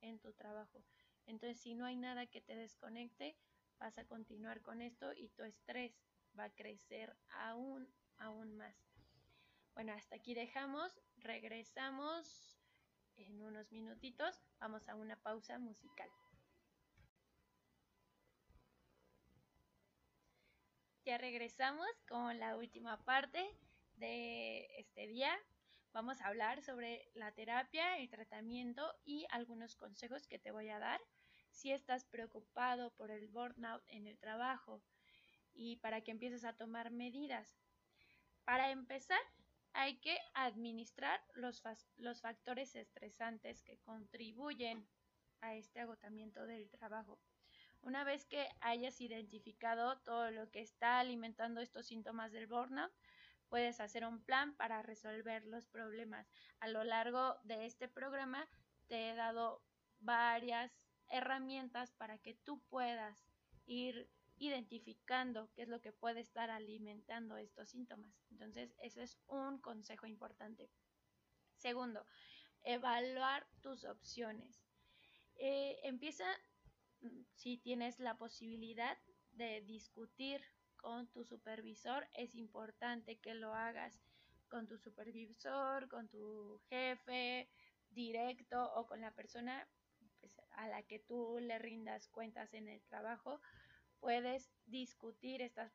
en 0.00 0.18
tu 0.20 0.32
trabajo. 0.32 0.84
Entonces, 1.26 1.60
si 1.60 1.74
no 1.74 1.86
hay 1.86 1.96
nada 1.96 2.26
que 2.26 2.40
te 2.40 2.54
desconecte, 2.54 3.36
vas 3.78 3.98
a 3.98 4.06
continuar 4.06 4.62
con 4.62 4.80
esto 4.80 5.12
y 5.12 5.28
tu 5.30 5.42
estrés 5.42 6.00
va 6.38 6.44
a 6.44 6.54
crecer 6.54 7.16
aún, 7.30 7.88
aún 8.18 8.56
más. 8.56 8.76
Bueno, 9.74 9.92
hasta 9.92 10.16
aquí 10.16 10.34
dejamos, 10.34 11.00
regresamos 11.16 12.58
en 13.16 13.42
unos 13.42 13.72
minutitos, 13.72 14.40
vamos 14.58 14.88
a 14.88 14.94
una 14.94 15.16
pausa 15.16 15.58
musical. 15.58 16.10
Ya 21.04 21.18
regresamos 21.18 21.88
con 22.08 22.38
la 22.38 22.56
última 22.56 23.02
parte 23.04 23.56
de 23.94 24.66
este 24.78 25.06
día. 25.06 25.32
Vamos 25.92 26.20
a 26.20 26.26
hablar 26.26 26.62
sobre 26.62 27.10
la 27.14 27.32
terapia, 27.32 27.98
el 27.98 28.08
tratamiento 28.10 28.94
y 29.04 29.26
algunos 29.30 29.76
consejos 29.76 30.26
que 30.26 30.38
te 30.38 30.50
voy 30.50 30.68
a 30.68 30.78
dar 30.78 31.00
si 31.50 31.72
estás 31.72 32.04
preocupado 32.04 32.90
por 32.94 33.10
el 33.10 33.28
burnout 33.28 33.82
en 33.88 34.06
el 34.06 34.18
trabajo 34.18 34.82
y 35.52 35.76
para 35.76 36.00
que 36.02 36.10
empieces 36.10 36.44
a 36.44 36.52
tomar 36.52 36.90
medidas. 36.90 37.56
Para 38.44 38.70
empezar, 38.70 39.20
hay 39.72 39.98
que 40.00 40.18
administrar 40.34 41.20
los, 41.34 41.62
los 41.96 42.20
factores 42.20 42.74
estresantes 42.76 43.62
que 43.62 43.78
contribuyen 43.78 44.86
a 45.40 45.54
este 45.54 45.80
agotamiento 45.80 46.46
del 46.46 46.70
trabajo. 46.70 47.18
Una 47.82 48.04
vez 48.04 48.26
que 48.26 48.48
hayas 48.60 49.00
identificado 49.00 49.98
todo 50.00 50.30
lo 50.30 50.50
que 50.50 50.60
está 50.60 50.98
alimentando 50.98 51.60
estos 51.60 51.86
síntomas 51.86 52.32
del 52.32 52.46
burnout, 52.46 52.92
puedes 53.48 53.80
hacer 53.80 54.04
un 54.04 54.22
plan 54.22 54.54
para 54.54 54.82
resolver 54.82 55.44
los 55.44 55.66
problemas. 55.66 56.30
A 56.60 56.68
lo 56.68 56.84
largo 56.84 57.36
de 57.42 57.66
este 57.66 57.88
programa 57.88 58.48
te 58.86 59.10
he 59.10 59.14
dado 59.14 59.62
varias 59.98 60.72
herramientas 61.08 61.92
para 61.92 62.18
que 62.18 62.34
tú 62.34 62.62
puedas 62.68 63.26
ir 63.66 64.10
identificando 64.36 65.50
qué 65.52 65.62
es 65.62 65.68
lo 65.68 65.80
que 65.80 65.92
puede 65.92 66.20
estar 66.20 66.50
alimentando 66.50 67.36
estos 67.36 67.70
síntomas. 67.70 68.14
Entonces, 68.30 68.74
eso 68.80 69.02
es 69.02 69.18
un 69.26 69.58
consejo 69.58 70.06
importante. 70.06 70.70
Segundo, 71.56 72.06
evaluar 72.62 73.46
tus 73.60 73.84
opciones. 73.84 74.64
Eh, 75.36 75.78
empieza 75.82 76.24
si 77.34 77.58
tienes 77.58 77.98
la 77.98 78.16
posibilidad 78.16 78.98
de 79.32 79.62
discutir 79.62 80.42
con 80.76 81.08
tu 81.08 81.24
supervisor, 81.24 82.08
es 82.14 82.34
importante 82.34 83.18
que 83.18 83.34
lo 83.34 83.54
hagas 83.54 84.00
con 84.48 84.66
tu 84.66 84.78
supervisor, 84.78 85.88
con 85.88 86.08
tu 86.08 86.60
jefe 86.68 87.48
directo 87.90 88.72
o 88.74 88.86
con 88.86 89.00
la 89.00 89.12
persona 89.12 89.68
pues, 90.20 90.40
a 90.52 90.68
la 90.68 90.82
que 90.82 90.98
tú 90.98 91.38
le 91.40 91.58
rindas 91.58 92.08
cuentas 92.08 92.52
en 92.54 92.68
el 92.68 92.82
trabajo. 92.82 93.40
Puedes 94.00 94.50
discutir 94.66 95.42
estas, 95.42 95.72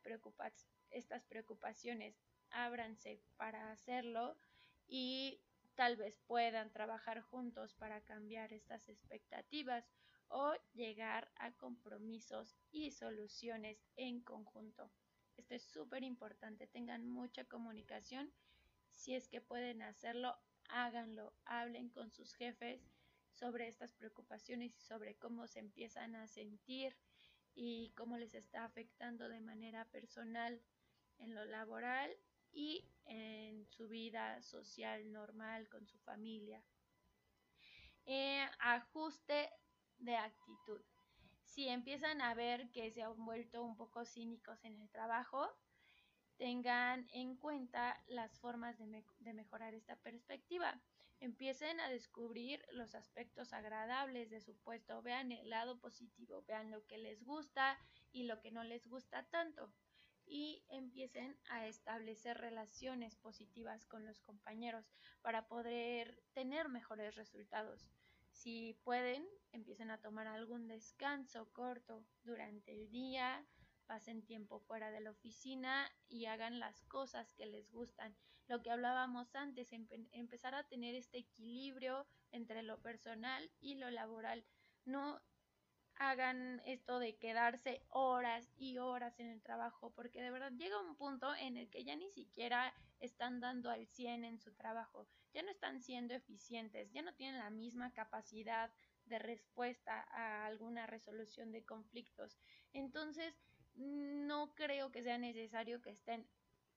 estas 0.90 1.24
preocupaciones, 1.24 2.20
ábranse 2.50 3.22
para 3.36 3.70
hacerlo 3.70 4.36
y 4.86 5.40
tal 5.74 5.96
vez 5.96 6.18
puedan 6.26 6.72
trabajar 6.72 7.20
juntos 7.20 7.74
para 7.74 8.00
cambiar 8.02 8.52
estas 8.52 8.88
expectativas 8.88 9.84
o 10.28 10.54
llegar 10.74 11.30
a 11.36 11.52
compromisos 11.52 12.56
y 12.70 12.90
soluciones 12.90 13.84
en 13.96 14.20
conjunto. 14.20 14.90
Esto 15.36 15.54
es 15.54 15.62
súper 15.62 16.02
importante, 16.02 16.66
tengan 16.66 17.06
mucha 17.06 17.44
comunicación. 17.44 18.32
Si 18.90 19.14
es 19.14 19.28
que 19.28 19.40
pueden 19.40 19.82
hacerlo, 19.82 20.36
háganlo, 20.68 21.34
hablen 21.44 21.90
con 21.90 22.10
sus 22.10 22.34
jefes 22.34 22.80
sobre 23.30 23.68
estas 23.68 23.92
preocupaciones 23.92 24.74
y 24.76 24.80
sobre 24.80 25.16
cómo 25.16 25.46
se 25.46 25.60
empiezan 25.60 26.14
a 26.14 26.26
sentir 26.26 26.96
y 27.54 27.92
cómo 27.96 28.16
les 28.16 28.34
está 28.34 28.64
afectando 28.64 29.28
de 29.28 29.40
manera 29.40 29.84
personal 29.86 30.60
en 31.18 31.34
lo 31.34 31.44
laboral 31.44 32.10
y 32.52 32.84
en 33.04 33.66
su 33.66 33.88
vida 33.88 34.40
social 34.42 35.12
normal 35.12 35.68
con 35.68 35.86
su 35.86 35.98
familia. 35.98 36.62
Eh, 38.06 38.46
ajuste 38.60 39.50
de 39.98 40.16
actitud. 40.16 40.80
Si 41.44 41.68
empiezan 41.68 42.20
a 42.20 42.34
ver 42.34 42.70
que 42.70 42.90
se 42.90 43.02
han 43.02 43.24
vuelto 43.24 43.62
un 43.62 43.76
poco 43.76 44.04
cínicos 44.04 44.64
en 44.64 44.78
el 44.80 44.90
trabajo, 44.90 45.48
tengan 46.36 47.08
en 47.12 47.36
cuenta 47.36 48.02
las 48.06 48.38
formas 48.38 48.76
de, 48.78 49.32
mejorar 49.32 49.74
esta 49.74 49.96
perspectiva. 49.96 50.80
Empiecen 51.18 51.80
a 51.80 51.88
descubrir 51.88 52.62
los 52.72 52.94
aspectos 52.94 53.54
agradables 53.54 54.28
de 54.28 54.42
su 54.42 54.54
puesto, 54.58 55.00
vean 55.00 55.32
el 55.32 55.48
lado 55.48 55.80
positivo, 55.80 56.44
vean 56.46 56.70
lo 56.70 56.86
que 56.86 56.98
les 56.98 57.24
gusta 57.24 57.78
y 58.12 58.24
lo 58.24 58.40
que 58.40 58.50
no 58.50 58.64
les 58.64 58.86
gusta 58.86 59.26
tanto. 59.30 59.72
y 60.28 60.64
empiecen 60.70 61.38
a 61.48 61.68
establecer 61.68 62.36
relaciones 62.36 63.14
positivas 63.14 63.86
con 63.86 64.04
los 64.04 64.18
compañeros 64.18 64.90
para 65.22 65.46
poder 65.46 66.20
tener 66.32 66.68
mejores 66.68 67.14
resultados. 67.14 67.88
Si 68.36 68.74
pueden, 68.84 69.26
empiecen 69.50 69.90
a 69.90 69.98
tomar 69.98 70.26
algún 70.26 70.68
descanso 70.68 71.50
corto 71.54 72.04
durante 72.22 72.70
el 72.74 72.90
día, 72.90 73.46
pasen 73.86 74.26
tiempo 74.26 74.60
fuera 74.60 74.90
de 74.90 75.00
la 75.00 75.10
oficina 75.10 75.90
y 76.06 76.26
hagan 76.26 76.60
las 76.60 76.82
cosas 76.82 77.32
que 77.32 77.46
les 77.46 77.72
gustan. 77.72 78.14
Lo 78.46 78.62
que 78.62 78.70
hablábamos 78.70 79.34
antes, 79.34 79.72
empezar 79.72 80.54
a 80.54 80.68
tener 80.68 80.94
este 80.94 81.18
equilibrio 81.18 82.06
entre 82.30 82.62
lo 82.62 82.78
personal 82.82 83.50
y 83.58 83.76
lo 83.76 83.90
laboral. 83.90 84.44
No 84.84 85.18
hagan 85.94 86.60
esto 86.66 86.98
de 86.98 87.16
quedarse 87.16 87.82
horas 87.88 88.52
y 88.54 88.76
horas 88.76 89.18
en 89.18 89.28
el 89.28 89.42
trabajo, 89.42 89.94
porque 89.94 90.20
de 90.20 90.30
verdad 90.30 90.52
llega 90.52 90.78
un 90.78 90.94
punto 90.94 91.34
en 91.36 91.56
el 91.56 91.70
que 91.70 91.84
ya 91.84 91.96
ni 91.96 92.10
siquiera 92.10 92.74
están 93.00 93.40
dando 93.40 93.70
al 93.70 93.86
100 93.86 94.24
en 94.24 94.38
su 94.38 94.52
trabajo, 94.52 95.08
ya 95.36 95.42
no 95.42 95.50
están 95.50 95.82
siendo 95.82 96.14
eficientes, 96.14 96.90
ya 96.92 97.02
no 97.02 97.12
tienen 97.14 97.38
la 97.38 97.50
misma 97.50 97.92
capacidad 97.92 98.72
de 99.04 99.18
respuesta 99.18 100.06
a 100.10 100.46
alguna 100.46 100.86
resolución 100.86 101.52
de 101.52 101.62
conflictos. 101.62 102.38
Entonces, 102.72 103.38
no 103.74 104.54
creo 104.54 104.90
que 104.90 105.02
sea 105.02 105.18
necesario 105.18 105.82
que 105.82 105.90
estén 105.90 106.26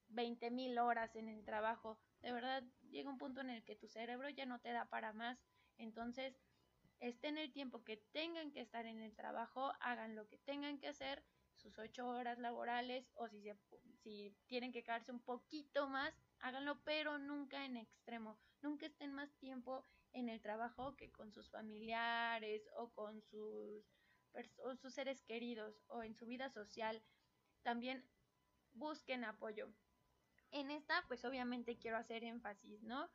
20.000 0.08 0.78
horas 0.78 1.16
en 1.16 1.30
el 1.30 1.42
trabajo. 1.42 1.98
De 2.20 2.32
verdad, 2.32 2.62
llega 2.90 3.08
un 3.08 3.16
punto 3.16 3.40
en 3.40 3.48
el 3.48 3.64
que 3.64 3.76
tu 3.76 3.88
cerebro 3.88 4.28
ya 4.28 4.44
no 4.44 4.60
te 4.60 4.72
da 4.72 4.84
para 4.84 5.14
más. 5.14 5.38
Entonces, 5.78 6.38
estén 6.98 7.38
el 7.38 7.54
tiempo 7.54 7.82
que 7.82 7.96
tengan 8.12 8.52
que 8.52 8.60
estar 8.60 8.84
en 8.84 9.00
el 9.00 9.16
trabajo, 9.16 9.72
hagan 9.80 10.14
lo 10.14 10.28
que 10.28 10.36
tengan 10.36 10.78
que 10.78 10.88
hacer, 10.88 11.24
sus 11.54 11.78
ocho 11.78 12.06
horas 12.06 12.38
laborales, 12.38 13.10
o 13.14 13.26
si, 13.26 13.42
si 14.02 14.36
tienen 14.44 14.70
que 14.70 14.82
quedarse 14.82 15.12
un 15.12 15.20
poquito 15.20 15.88
más, 15.88 16.12
háganlo, 16.40 16.82
pero 16.84 17.18
nunca 17.18 17.64
en 17.64 17.76
extremo. 17.76 18.38
Nunca 18.62 18.86
estén 18.86 19.12
más 19.12 19.34
tiempo 19.36 19.86
en 20.12 20.28
el 20.28 20.40
trabajo 20.40 20.96
que 20.96 21.10
con 21.10 21.32
sus 21.32 21.50
familiares 21.50 22.68
o 22.76 22.90
con 22.92 23.22
sus 23.22 23.84
sus 24.80 24.94
seres 24.94 25.22
queridos 25.22 25.82
o 25.88 26.02
en 26.02 26.14
su 26.14 26.26
vida 26.26 26.50
social, 26.50 27.02
también 27.62 28.08
busquen 28.72 29.24
apoyo. 29.24 29.72
En 30.50 30.70
esta, 30.70 31.04
pues 31.08 31.24
obviamente 31.24 31.78
quiero 31.78 31.96
hacer 31.96 32.24
énfasis, 32.24 32.82
¿no? 32.82 33.10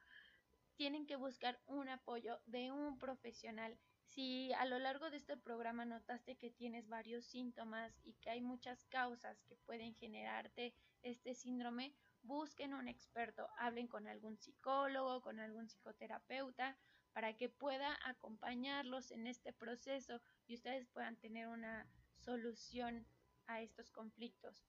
Tienen 0.76 1.06
que 1.06 1.16
buscar 1.16 1.62
un 1.68 1.90
apoyo 1.90 2.42
de 2.46 2.72
un 2.72 2.98
profesional. 2.98 3.78
Si 4.04 4.54
a 4.54 4.66
lo 4.66 4.78
largo 4.78 5.10
de 5.10 5.18
este 5.18 5.38
programa 5.38 5.86
notaste 5.86 6.38
que 6.38 6.52
tienes 6.52 6.88
varios 6.88 7.26
síntomas 7.26 7.98
y 8.04 8.14
que 8.16 8.30
hay 8.30 8.42
muchas 8.42 8.86
causas 8.86 9.42
que 9.44 9.56
pueden 9.58 9.96
generarte 9.96 10.76
este 11.02 11.34
síndrome, 11.34 11.96
busquen 12.26 12.74
un 12.74 12.88
experto, 12.88 13.48
hablen 13.58 13.88
con 13.88 14.08
algún 14.08 14.38
psicólogo, 14.38 15.22
con 15.22 15.40
algún 15.40 15.70
psicoterapeuta, 15.70 16.78
para 17.14 17.38
que 17.38 17.48
pueda 17.48 17.98
acompañarlos 18.04 19.12
en 19.12 19.28
este 19.28 19.54
proceso 19.54 20.22
y 20.48 20.56
ustedes 20.56 20.86
puedan 20.88 21.16
tener 21.16 21.48
una 21.48 21.88
solución 22.18 23.08
a 23.48 23.62
estos 23.62 23.90
conflictos. 23.90 24.66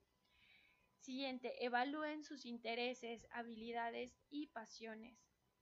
Siguiente, 1.01 1.65
evalúen 1.65 2.23
sus 2.23 2.47
intereses, 2.47 3.27
habilidades 3.31 4.17
y 4.29 4.47
pasiones. 4.49 5.19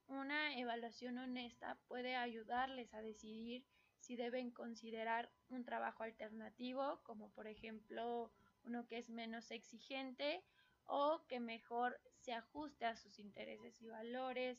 Una 0.06 0.58
evaluación 0.58 1.18
honesta 1.18 1.78
puede 1.86 2.16
ayudarles 2.16 2.92
a 2.92 3.00
decidir 3.00 3.64
si 3.98 4.16
deben 4.16 4.50
considerar 4.50 5.30
un 5.48 5.64
trabajo 5.64 6.02
alternativo, 6.02 7.00
como 7.04 7.30
por 7.30 7.46
ejemplo 7.46 8.30
uno 8.64 8.86
que 8.86 8.98
es 8.98 9.08
menos 9.08 9.50
exigente 9.50 10.44
o 10.86 11.24
que 11.28 11.40
mejor 11.40 12.00
se 12.16 12.32
ajuste 12.32 12.86
a 12.86 12.96
sus 12.96 13.18
intereses 13.18 13.80
y 13.80 13.86
valores 13.86 14.58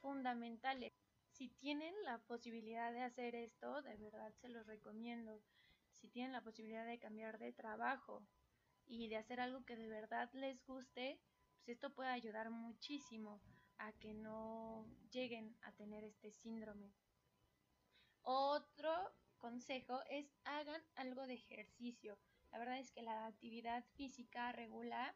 fundamentales. 0.00 0.92
Si 1.30 1.48
tienen 1.48 1.94
la 2.04 2.18
posibilidad 2.18 2.92
de 2.92 3.02
hacer 3.02 3.34
esto, 3.34 3.82
de 3.82 3.96
verdad 3.96 4.32
se 4.40 4.48
los 4.48 4.66
recomiendo. 4.66 5.42
Si 5.90 6.08
tienen 6.08 6.32
la 6.32 6.42
posibilidad 6.42 6.86
de 6.86 6.98
cambiar 6.98 7.38
de 7.38 7.52
trabajo 7.52 8.26
y 8.86 9.08
de 9.08 9.16
hacer 9.16 9.40
algo 9.40 9.64
que 9.64 9.76
de 9.76 9.88
verdad 9.88 10.30
les 10.32 10.64
guste, 10.64 11.20
pues 11.56 11.68
esto 11.76 11.92
puede 11.94 12.10
ayudar 12.10 12.50
muchísimo 12.50 13.40
a 13.78 13.92
que 13.92 14.14
no 14.14 14.86
lleguen 15.10 15.56
a 15.62 15.72
tener 15.72 16.04
este 16.04 16.30
síndrome. 16.30 16.92
Otro 18.22 19.12
consejo 19.38 20.00
es 20.08 20.26
hagan 20.44 20.82
algo 20.94 21.26
de 21.26 21.34
ejercicio. 21.34 22.18
La 22.50 22.58
verdad 22.58 22.78
es 22.78 22.90
que 22.90 23.02
la 23.02 23.26
actividad 23.26 23.84
física 23.94 24.52
regula 24.52 25.14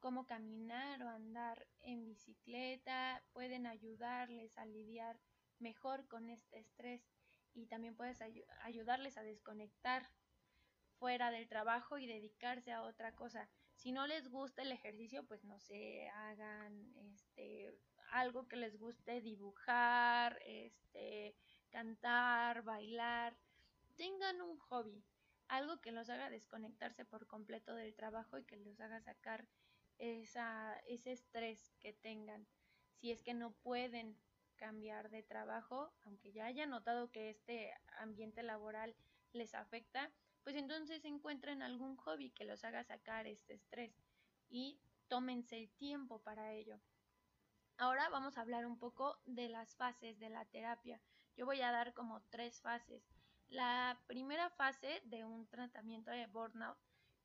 como 0.00 0.26
caminar 0.26 1.02
o 1.02 1.08
andar 1.08 1.66
en 1.80 2.04
bicicleta, 2.04 3.22
pueden 3.32 3.66
ayudarles 3.66 4.56
a 4.58 4.64
lidiar 4.64 5.20
mejor 5.58 6.08
con 6.08 6.30
este 6.30 6.58
estrés 6.58 7.06
y 7.54 7.66
también 7.66 7.94
puedes 7.94 8.20
ayudarles 8.62 9.16
a 9.18 9.22
desconectar 9.22 10.10
fuera 10.98 11.30
del 11.30 11.48
trabajo 11.48 11.98
y 11.98 12.06
dedicarse 12.06 12.72
a 12.72 12.82
otra 12.82 13.14
cosa. 13.14 13.48
Si 13.74 13.92
no 13.92 14.06
les 14.06 14.28
gusta 14.28 14.62
el 14.62 14.72
ejercicio, 14.72 15.24
pues 15.26 15.44
no 15.44 15.58
sé, 15.58 16.08
hagan 16.10 16.92
este 16.96 17.74
algo 18.12 18.48
que 18.48 18.56
les 18.56 18.76
guste 18.76 19.20
dibujar, 19.20 20.38
este 20.44 21.36
cantar, 21.70 22.62
bailar, 22.62 23.36
tengan 23.96 24.42
un 24.42 24.58
hobby, 24.58 25.04
algo 25.48 25.80
que 25.80 25.92
los 25.92 26.10
haga 26.10 26.28
desconectarse 26.28 27.04
por 27.04 27.26
completo 27.26 27.74
del 27.74 27.94
trabajo 27.94 28.38
y 28.38 28.44
que 28.44 28.56
los 28.56 28.80
haga 28.80 29.00
sacar 29.00 29.46
esa, 30.00 30.74
ese 30.88 31.12
estrés 31.12 31.72
que 31.80 31.92
tengan. 31.92 32.46
Si 32.96 33.12
es 33.12 33.22
que 33.22 33.34
no 33.34 33.52
pueden 33.62 34.16
cambiar 34.56 35.10
de 35.10 35.22
trabajo, 35.22 35.92
aunque 36.02 36.32
ya 36.32 36.46
haya 36.46 36.66
notado 36.66 37.10
que 37.10 37.30
este 37.30 37.72
ambiente 37.98 38.42
laboral 38.42 38.94
les 39.32 39.54
afecta, 39.54 40.10
pues 40.42 40.56
entonces 40.56 41.04
encuentren 41.04 41.62
algún 41.62 41.96
hobby 41.96 42.30
que 42.30 42.44
los 42.44 42.64
haga 42.64 42.82
sacar 42.84 43.26
este 43.26 43.54
estrés 43.54 43.94
y 44.48 44.80
tómense 45.08 45.58
el 45.58 45.70
tiempo 45.70 46.22
para 46.22 46.52
ello. 46.52 46.80
Ahora 47.76 48.08
vamos 48.10 48.36
a 48.36 48.42
hablar 48.42 48.66
un 48.66 48.78
poco 48.78 49.18
de 49.24 49.48
las 49.48 49.74
fases 49.76 50.18
de 50.18 50.28
la 50.28 50.44
terapia. 50.46 51.00
Yo 51.36 51.46
voy 51.46 51.62
a 51.62 51.72
dar 51.72 51.94
como 51.94 52.22
tres 52.30 52.60
fases. 52.60 53.02
La 53.48 53.98
primera 54.06 54.50
fase 54.50 55.00
de 55.04 55.24
un 55.24 55.46
tratamiento 55.48 56.10
de 56.10 56.26
burnout 56.26 56.78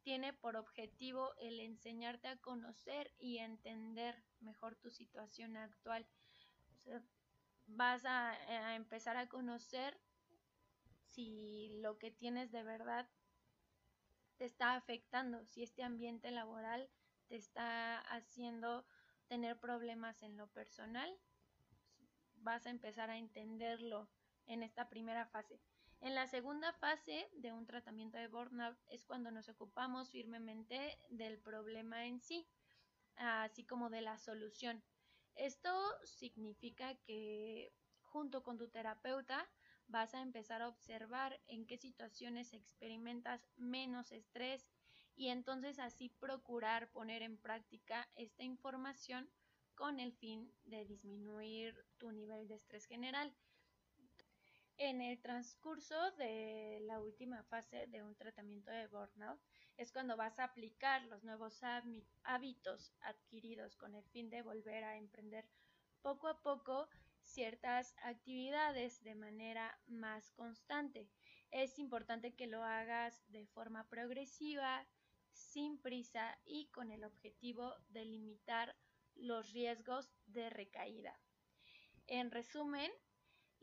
tiene 0.06 0.34
por 0.34 0.56
objetivo 0.56 1.34
el 1.40 1.60
enseñarte 1.60 2.28
a 2.28 2.38
conocer 2.38 3.12
y 3.18 3.40
entender 3.40 4.16
mejor 4.40 4.76
tu 4.76 4.92
situación 4.92 5.58
actual 5.58 6.06
vas 7.66 8.06
a, 8.06 8.76
empezar 8.76 9.18
a 9.18 9.28
conocer 9.28 10.00
si 11.10 11.80
lo 11.82 11.98
que 11.98 12.12
tienes 12.12 12.52
de 12.52 12.62
verdad 12.62 13.10
te 14.38 14.46
está 14.46 14.76
afectando, 14.76 15.44
si 15.44 15.64
este 15.64 15.82
ambiente 15.82 16.30
laboral 16.30 16.88
te 17.28 17.36
está 17.36 17.98
haciendo 18.02 18.86
tener 19.28 19.60
problemas 19.60 20.22
en 20.22 20.38
lo 20.38 20.46
personal, 20.52 21.18
vas 22.36 22.68
a 22.68 22.70
empezar 22.70 23.10
a 23.10 23.18
entenderlo 23.18 24.08
en 24.46 24.62
esta 24.62 24.88
primera 24.88 25.26
fase. 25.26 25.60
En 26.06 26.14
la 26.14 26.28
segunda 26.28 26.72
fase 26.72 27.28
de 27.34 27.52
un 27.52 27.66
tratamiento 27.66 28.20
de 28.20 28.28
burnout 28.28 28.78
es 28.90 29.04
cuando 29.06 29.32
nos 29.32 29.50
ocupamos 29.50 30.12
firmemente 30.12 31.00
del 31.10 31.40
problema 31.40 32.06
en 32.06 32.22
sí, 32.22 32.48
así 33.16 33.66
como 33.66 33.90
de 33.90 34.02
la 34.02 34.20
solución. 34.20 34.84
Esto 35.34 35.72
significa 36.04 36.94
que 37.08 37.74
junto 38.02 38.44
con 38.44 38.60
tu 38.60 38.68
terapeuta 38.70 39.50
vas 39.88 40.14
a 40.14 40.22
empezar 40.22 40.62
a 40.62 40.68
observar 40.68 41.42
en 41.48 41.66
qué 41.66 41.80
situaciones 41.80 42.54
experimentas 42.54 43.50
menos 43.56 44.12
estrés 44.12 44.70
y 45.16 45.30
entonces 45.30 45.80
así 45.80 46.10
procurar 46.10 46.92
poner 46.92 47.24
en 47.24 47.40
práctica 47.40 48.08
esta 48.14 48.44
información 48.44 49.28
con 49.74 50.00
el 50.00 50.14
fin 50.14 50.54
de 50.66 50.86
disminuir 50.86 51.76
tu 51.98 52.12
nivel 52.12 52.48
de 52.48 52.54
estrés 52.54 52.86
general. 52.86 53.36
En 54.78 55.02
el 55.02 55.22
transcurso 55.22 56.12
de 56.18 56.80
la 56.82 57.00
última 57.00 57.44
fase 57.44 57.88
de 57.88 58.04
un 58.04 58.14
tratamiento 58.16 58.72
de 58.72 58.88
burnout, 58.88 59.40
es 59.78 59.92
cuando 59.94 60.18
vas 60.18 60.38
a 60.38 60.44
aplicar 60.44 61.02
los 61.04 61.24
nuevos 61.24 61.62
hábitos 62.24 62.94
adquiridos 63.00 63.78
con 63.78 63.96
el 63.96 64.04
fin 64.06 64.30
de 64.30 64.42
volver 64.42 64.84
a 64.84 64.98
emprender 64.98 65.46
poco 66.02 66.28
a 66.28 66.42
poco 66.42 66.90
ciertas 67.24 67.96
actividades 68.04 69.02
de 69.02 69.16
manera 69.16 69.80
más 69.88 70.30
constante. 70.32 71.10
Es 71.52 71.80
importante 71.80 72.36
que 72.36 72.48
lo 72.48 72.62
hagas 72.62 73.24
de 73.32 73.48
forma 73.48 73.88
progresiva, 73.88 74.86
sin 75.32 75.78
prisa 75.82 76.38
y 76.44 76.68
con 76.68 76.92
el 76.92 77.06
objetivo 77.06 77.76
de 77.88 78.04
limitar 78.04 78.76
los 79.16 79.54
riesgos 79.54 80.12
de 80.26 80.50
recaída. 80.50 81.18
En 82.08 82.30
resumen, 82.30 82.92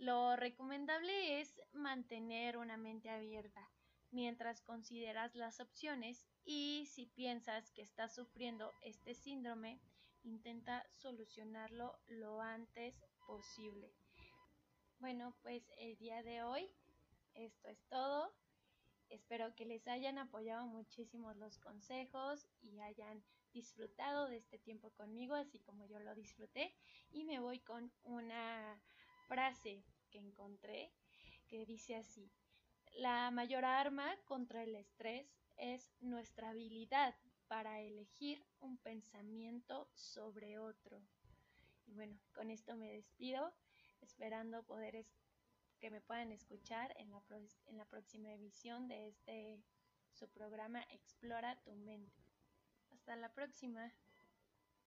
lo 0.03 0.34
recomendable 0.34 1.40
es 1.40 1.61
mantener 1.72 2.57
una 2.57 2.76
mente 2.76 3.09
abierta, 3.09 3.70
mientras 4.11 4.61
consideras 4.61 5.36
las 5.36 5.61
opciones 5.61 6.26
y 6.44 6.86
si 6.90 7.07
piensas 7.07 7.70
que 7.70 7.82
estás 7.82 8.12
sufriendo 8.12 8.72
este 8.82 9.14
síndrome, 9.14 9.80
intenta 10.24 10.84
solucionarlo 10.90 11.96
lo 12.09 12.40
antes 12.40 13.00
posible. 13.28 13.94
Bueno, 14.98 15.36
pues 15.40 15.62
el 15.76 15.96
día 15.98 16.20
de 16.24 16.42
hoy 16.42 16.68
esto 17.34 17.68
es 17.68 17.86
todo. 17.88 18.34
Espero 19.09 19.55
que 19.55 19.66
les 19.66 19.86
hayan 19.86 20.18
apoyado 20.18 20.66
muchísimo 20.66 21.32
los 21.34 21.59
consejos 21.59 22.48
y 22.61 22.80
hayan 22.80 23.22
disfrutado 23.53 24.26
de 24.26 24.38
este 24.38 24.59
tiempo 24.59 24.90
conmigo, 24.90 25.36
así 25.36 25.61
como 25.61 25.86
yo 25.86 26.00
lo 26.00 26.16
disfruté. 26.16 26.74
Y 27.12 27.22
me 27.22 27.38
voy 27.38 27.61
con 27.61 27.92
una 28.03 28.82
frase 29.28 29.84
que 30.12 30.18
encontré 30.18 30.92
que 31.48 31.66
dice 31.66 31.96
así, 31.96 32.30
la 32.92 33.30
mayor 33.30 33.64
arma 33.64 34.16
contra 34.24 34.62
el 34.62 34.76
estrés 34.76 35.26
es 35.56 35.90
nuestra 36.00 36.50
habilidad 36.50 37.14
para 37.48 37.80
elegir 37.80 38.44
un 38.60 38.78
pensamiento 38.78 39.88
sobre 39.94 40.58
otro. 40.58 41.02
Y 41.86 41.94
bueno, 41.94 42.18
con 42.34 42.50
esto 42.50 42.76
me 42.76 42.92
despido, 42.92 43.52
esperando 44.00 44.62
poder 44.62 45.06
que 45.80 45.90
me 45.90 46.00
puedan 46.00 46.32
escuchar 46.32 46.94
en 46.96 47.10
la, 47.10 47.22
en 47.66 47.76
la 47.76 47.84
próxima 47.86 48.32
edición 48.32 48.88
de 48.88 49.08
este 49.08 49.62
su 50.12 50.28
programa 50.28 50.82
Explora 50.90 51.60
tu 51.62 51.74
mente. 51.74 52.22
Hasta 52.90 53.16
la 53.16 53.32
próxima. 53.32 53.92